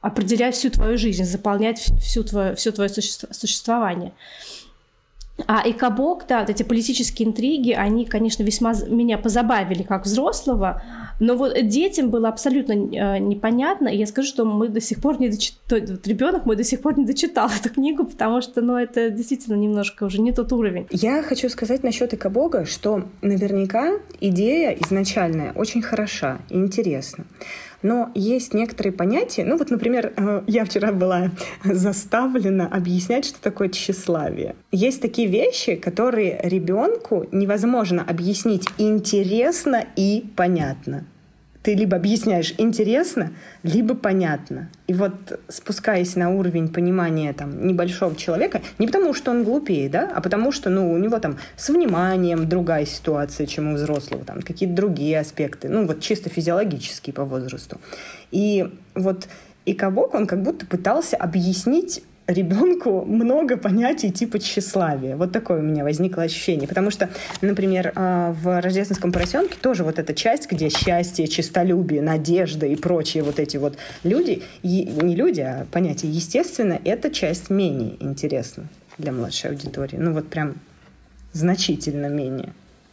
[0.00, 4.12] определять всю твою жизнь, заполнять всю твое, все твое существование.
[5.46, 10.82] А и Кабок, да, вот эти политические интриги, они, конечно, весьма меня позабавили как взрослого,
[11.20, 15.20] но вот детям было абсолютно э, непонятно, и я скажу, что мы до сих пор
[15.20, 18.76] не дочитали, вот ребенок мой до сих пор не дочитал эту книгу, потому что, ну,
[18.76, 20.86] это действительно немножко уже не тот уровень.
[20.90, 27.24] Я хочу сказать насчет Икабога, что наверняка идея изначальная очень хороша и интересна.
[27.82, 31.30] Но есть некоторые понятия, ну вот, например, э, я вчера была
[31.64, 34.54] заставлена объяснять, что такое тщеславие.
[34.70, 41.04] Есть такие вещи, которые ребенку невозможно объяснить интересно и понятно
[41.62, 43.32] ты либо объясняешь интересно,
[43.62, 44.68] либо понятно.
[44.88, 50.10] И вот спускаясь на уровень понимания там, небольшого человека, не потому что он глупее, да,
[50.14, 54.42] а потому что ну, у него там с вниманием другая ситуация, чем у взрослого, там
[54.42, 57.80] какие-то другие аспекты, ну вот чисто физиологические по возрасту.
[58.30, 59.28] И вот
[59.64, 65.16] и Кабок, он как будто пытался объяснить ребенку много понятий типа тщеславия.
[65.16, 66.68] Вот такое у меня возникло ощущение.
[66.68, 67.10] Потому что,
[67.40, 73.22] например, а, в «Рождественском поросенке» тоже вот эта часть, где счастье, честолюбие, надежда и прочие
[73.22, 78.64] вот эти вот люди, не люди, а понятия, естественно, эта часть менее интересна
[78.98, 79.96] для младшей аудитории.
[79.96, 80.54] Ну вот прям
[81.32, 82.52] значительно менее.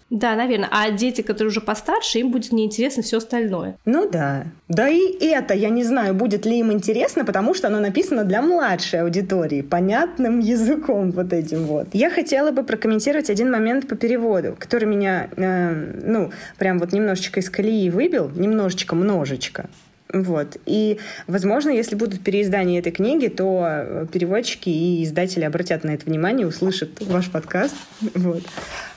[0.09, 0.69] Да, наверное.
[0.71, 3.77] А дети, которые уже постарше, им будет неинтересно все остальное.
[3.85, 4.45] Ну да.
[4.67, 8.41] Да и это, я не знаю, будет ли им интересно, потому что оно написано для
[8.41, 11.87] младшей аудитории, понятным языком вот этим вот.
[11.93, 17.39] Я хотела бы прокомментировать один момент по переводу, который меня, э, ну, прям вот немножечко
[17.39, 19.69] из колеи выбил, немножечко, множечко.
[20.11, 20.57] Вот.
[20.65, 26.05] И, возможно, если будут переиздания этой книги, то э, переводчики и издатели обратят на это
[26.05, 27.75] внимание, услышат ваш подкаст.
[28.15, 28.43] Вот.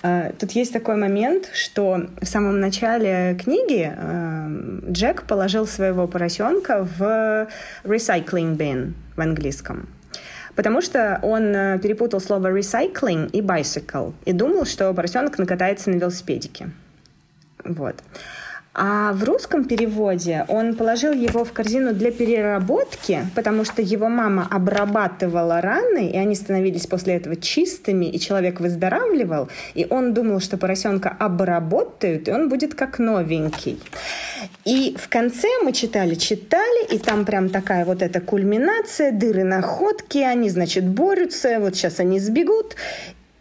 [0.02, 6.88] А, тут есть такой момент, что в самом начале книги э, Джек положил своего поросенка
[6.98, 7.48] в
[7.84, 9.88] recycling bin в английском.
[10.54, 15.96] Потому что он э, перепутал слово recycling и bicycle и думал, что поросенок накатается на
[15.96, 16.70] велосипедике.
[17.64, 17.96] Вот.
[18.74, 24.48] А в русском переводе он положил его в корзину для переработки, потому что его мама
[24.50, 30.56] обрабатывала раны, и они становились после этого чистыми, и человек выздоравливал, и он думал, что
[30.56, 33.78] поросенка обработают, и он будет как новенький.
[34.64, 40.18] И в конце мы читали, читали, и там прям такая вот эта кульминация, дыры находки,
[40.18, 42.76] они, значит, борются, вот сейчас они сбегут,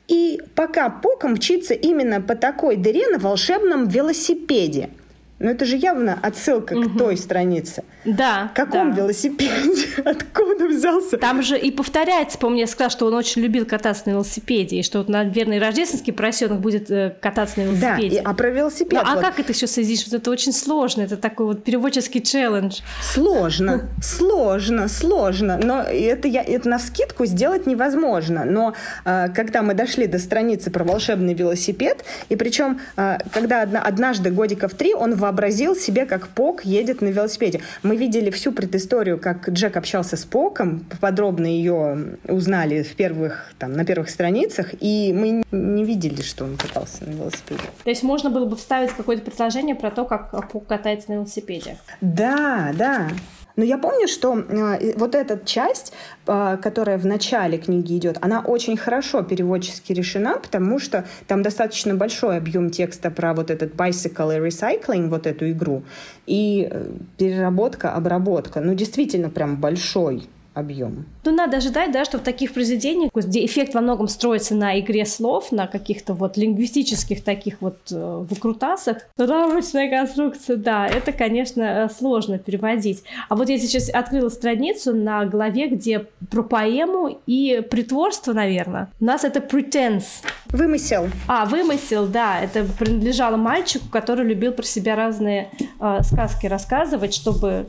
[0.10, 4.90] и пока Пока мчится именно по такой дыре на волшебном велосипеде–
[5.42, 6.89] Но это же явно отсылка угу.
[6.89, 7.84] к той странице.
[8.06, 8.50] Да.
[8.54, 9.02] В каком да.
[9.02, 9.88] велосипеде?
[10.06, 11.18] Откуда взялся?
[11.18, 14.84] Там же и повторяется, помню, я сказала, что он очень любил кататься на велосипеде, и
[14.84, 18.22] что, вот, наверное, рождественский поросенок будет э, кататься на велосипеде.
[18.22, 18.94] Да, и, а про велосипед.
[18.94, 19.24] Ну, а вот.
[19.24, 20.06] как это еще соединишь?
[20.06, 22.82] Вот это очень сложно, это такой вот переводческий челлендж.
[23.02, 25.60] Сложно, сложно, сложно.
[25.62, 28.46] Но это, я, это на скидку сделать невозможно.
[28.46, 28.74] Но
[29.06, 34.30] э, когда мы дошли до страницы про волшебный велосипед, и причем, э, когда одна, однажды
[34.30, 37.62] годиков три он в вообразил себе, как Пок едет на велосипеде.
[37.84, 43.72] Мы видели всю предысторию, как Джек общался с Поком, подробно ее узнали в первых, там,
[43.72, 47.62] на первых страницах, и мы не видели, что он катался на велосипеде.
[47.84, 51.78] То есть можно было бы вставить какое-то предложение про то, как Пок катается на велосипеде?
[52.02, 53.08] Да, да.
[53.56, 55.93] Но я помню, что э, вот эта часть,
[56.28, 61.95] э, которая в начале книги идет, она очень хорошо переводчески решена, потому что там достаточно
[61.95, 65.84] большой объем текста про вот этот bicycle и recycling, вот эту игру,
[66.26, 66.86] и э,
[67.18, 68.62] переработка, обработка.
[68.62, 71.06] Ну, действительно, прям большой объем.
[71.24, 75.06] Ну, надо ожидать, да, что в таких произведениях, где эффект во многом строится на игре
[75.06, 81.89] слов, на каких-то вот лингвистических таких вот э, выкрутасах, рамочная конструкция, да, это, конечно, э,
[81.89, 83.04] сложно переводить.
[83.30, 88.89] А вот я сейчас открыла страницу на главе, где про поэму и притворство, наверное.
[88.99, 90.24] У нас это pretense.
[90.47, 91.08] Вымысел.
[91.28, 92.41] А, вымысел, да.
[92.41, 95.49] Это принадлежало мальчику, который любил про себя разные
[95.80, 97.68] э, сказки рассказывать, чтобы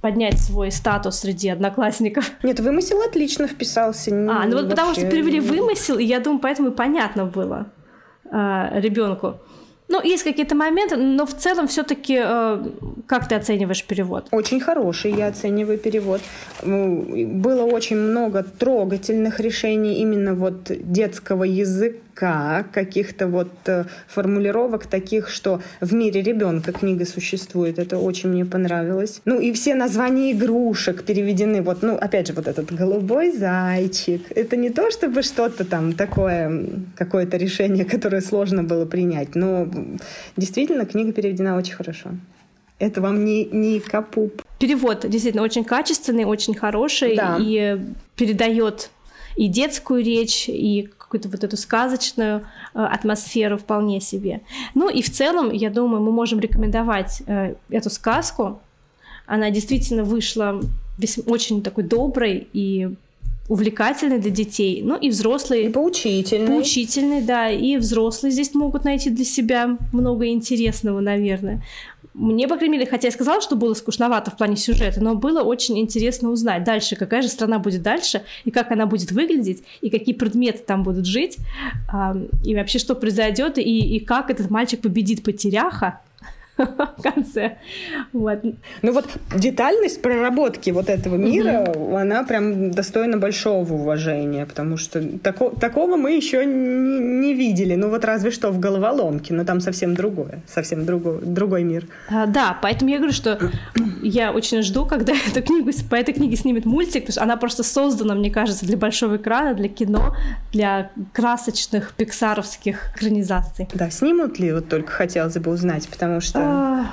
[0.00, 2.30] поднять свой статус среди одноклассников.
[2.42, 4.10] Нет, вымысел отлично вписался.
[4.10, 7.66] А, ну вот потому что перевели вымысел, и я думаю, поэтому и понятно было
[8.30, 9.40] э, ребенку.
[9.86, 12.64] Ну, есть какие-то моменты, но в целом все-таки э,
[13.06, 14.28] как ты оцениваешь перевод?
[14.30, 16.22] Очень хороший, я оцениваю перевод.
[16.62, 25.28] Было очень много трогательных решений именно вот детского языка языка, каких-то вот э, формулировок таких,
[25.28, 27.78] что в мире ребенка книга существует.
[27.78, 29.20] Это очень мне понравилось.
[29.24, 31.62] Ну и все названия игрушек переведены.
[31.62, 34.22] Вот, ну, опять же, вот этот голубой зайчик.
[34.34, 39.34] Это не то, чтобы что-то там такое, какое-то решение, которое сложно было принять.
[39.34, 39.68] Но
[40.36, 42.10] действительно, книга переведена очень хорошо.
[42.80, 44.42] Это вам не, не капуп.
[44.58, 47.38] Перевод действительно очень качественный, очень хороший да.
[47.40, 47.78] и
[48.16, 48.90] передает
[49.36, 52.40] и детскую речь, и какую-то вот эту сказочную
[52.74, 54.40] э, атмосферу вполне себе.
[54.74, 58.60] Ну и в целом, я думаю, мы можем рекомендовать э, эту сказку.
[59.26, 60.60] Она действительно вышла
[61.26, 62.88] очень такой доброй и
[63.48, 65.68] увлекательный для детей, ну и взрослые.
[65.68, 66.46] И поучительный.
[66.46, 71.62] Поучительный, да, и взрослые здесь могут найти для себя много интересного, наверное.
[72.14, 75.42] Мне, по крайней мере, хотя я сказала, что было скучновато в плане сюжета, но было
[75.42, 79.90] очень интересно узнать дальше, какая же страна будет дальше, и как она будет выглядеть, и
[79.90, 81.38] какие предметы там будут жить,
[82.44, 86.00] и вообще что произойдет, и, и как этот мальчик победит потеряха,
[86.98, 87.58] в конце.
[88.12, 88.40] Вот.
[88.82, 91.96] Ну вот детальность проработки вот этого мира, угу.
[91.96, 97.74] она прям достойна большого уважения, потому что тако, такого мы еще не, не видели.
[97.74, 101.86] Ну вот разве что в головоломке, но там совсем другое, совсем другой, другой мир.
[102.08, 103.38] А, да, поэтому я говорю, что
[104.02, 107.62] я очень жду, когда эту книгу, по этой книге снимет мультик, потому что она просто
[107.64, 110.14] создана, мне кажется, для большого экрана, для кино,
[110.52, 113.68] для красочных пиксаровских экранизаций.
[113.74, 116.43] Да, снимут ли, вот только хотелось бы узнать, потому что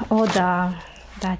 [0.09, 0.73] о, да.
[1.21, 1.37] Да,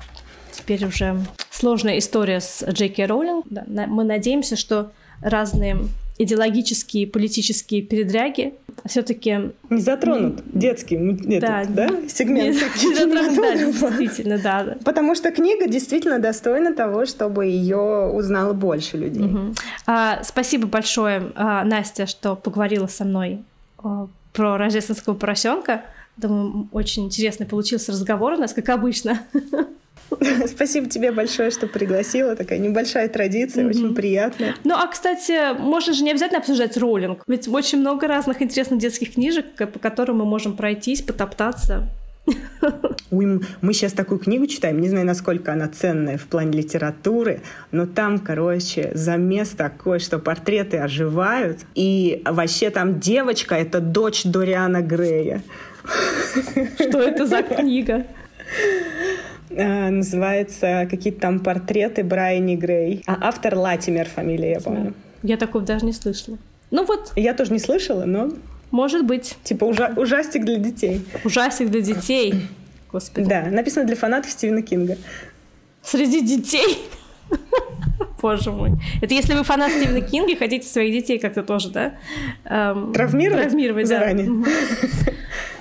[0.52, 1.18] теперь уже
[1.50, 3.46] сложная история с Джеки Роулинг.
[3.50, 4.92] Да, мы надеемся, что
[5.22, 5.78] разные
[6.18, 8.54] идеологические, политические передряги
[8.86, 10.98] все-таки не затронут детский
[11.40, 14.78] да, да, сегмент не затронут, да, действительно, да, да.
[14.84, 19.26] Потому что книга действительно достойна того, чтобы ее узнало больше людей.
[19.26, 19.40] Угу.
[19.88, 23.40] А, спасибо большое, а, Настя, что поговорила со мной
[23.80, 25.82] а, про рождественского поросенка.
[26.18, 29.22] Думаю, очень интересный получился разговор у нас, как обычно.
[30.48, 32.36] Спасибо тебе большое, что пригласила.
[32.36, 33.70] Такая небольшая традиция, mm-hmm.
[33.70, 34.56] очень приятная.
[34.64, 37.24] Ну, а, кстати, можно же не обязательно обсуждать роллинг.
[37.28, 41.88] Ведь очень много разных интересных детских книжек, по которым мы можем пройтись, потоптаться.
[43.12, 47.42] Ой, мы сейчас такую книгу читаем, не знаю, насколько она ценная в плане литературы,
[47.72, 54.82] но там, короче, замес такой, что портреты оживают, и вообще там девочка— это дочь Дориана
[54.82, 55.42] Грея.
[55.84, 58.06] Что это за книга?
[59.58, 63.04] А, называется какие-то там портреты Брайани Грей.
[63.08, 64.94] А автор Латимер фамилия, я помню.
[65.24, 66.38] Я такого даже не слышала.
[66.72, 67.12] Ну вот.
[67.16, 68.32] Я тоже не слышала, но...
[68.72, 69.38] Может быть.
[69.44, 71.06] Типа ужа- ужастик для детей.
[71.26, 72.34] Ужастик для детей.
[72.92, 73.28] Господи.
[73.28, 74.98] Да, написано для фанатов Стивена Кинга.
[75.84, 76.78] Среди детей?
[78.22, 78.72] Боже мой.
[79.02, 81.94] Это если вы фанат Стивена Кинга и хотите своих детей как-то тоже, да?
[82.46, 83.44] Эм, травмировать?
[83.44, 84.28] Травмировать, заранее.
[84.28, 85.12] да.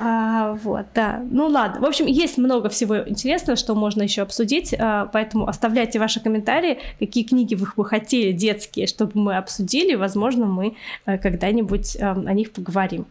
[0.02, 1.22] А, вот, да.
[1.30, 1.80] Ну ладно.
[1.80, 6.78] В общем, есть много всего интересного, что можно еще обсудить, а, поэтому оставляйте ваши комментарии,
[6.98, 9.94] какие книги вы бы хотели детские, чтобы мы обсудили.
[9.94, 13.04] Возможно, мы а, когда-нибудь а, о них поговорим.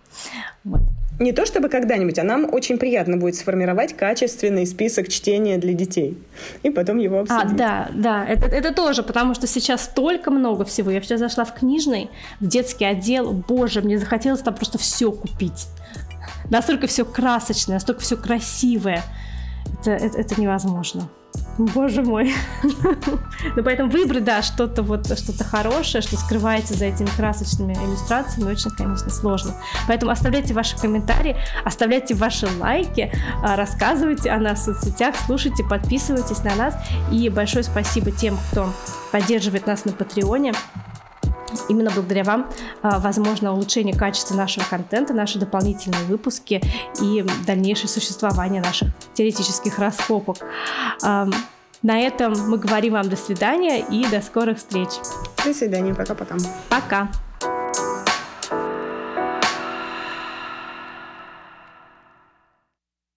[0.64, 0.82] Вот.
[1.20, 6.18] Не то чтобы когда-нибудь, а нам очень приятно будет сформировать качественный список чтения для детей.
[6.64, 7.44] И потом его обсудить.
[7.44, 10.90] А, да, да, это, это тоже, потому что сейчас столько много всего.
[10.90, 12.10] Я вчера зашла в книжный,
[12.40, 13.34] в детский отдел.
[13.34, 15.68] Боже, мне захотелось там просто все купить.
[16.50, 19.04] Настолько все красочное, настолько все красивое.
[19.82, 21.10] Это, это, это невозможно.
[21.58, 22.34] Боже мой.
[23.56, 28.72] ну, поэтому выбрать, да, что-то вот, что-то хорошее, что скрывается за этими красочными иллюстрациями, очень,
[28.72, 29.54] конечно, сложно.
[29.88, 31.36] Поэтому оставляйте ваши комментарии,
[31.66, 33.12] оставляйте ваши лайки,
[33.44, 36.76] а, рассказывайте о нас в соцсетях, слушайте, подписывайтесь на нас.
[37.12, 38.74] И большое спасибо тем, кто
[39.12, 40.54] поддерживает нас на Патреоне.
[41.68, 42.50] Именно благодаря вам
[42.82, 46.62] а, возможно улучшение качества нашего контента, наши дополнительные выпуски
[47.02, 50.38] и дальнейшее существование наших теоретических раскопок.
[51.82, 54.90] На этом мы говорим вам до свидания и до скорых встреч.
[55.46, 56.36] До свидания, пока-пока.
[56.36, 56.40] Пока.
[56.70, 57.08] -пока.
[57.08, 57.29] пока.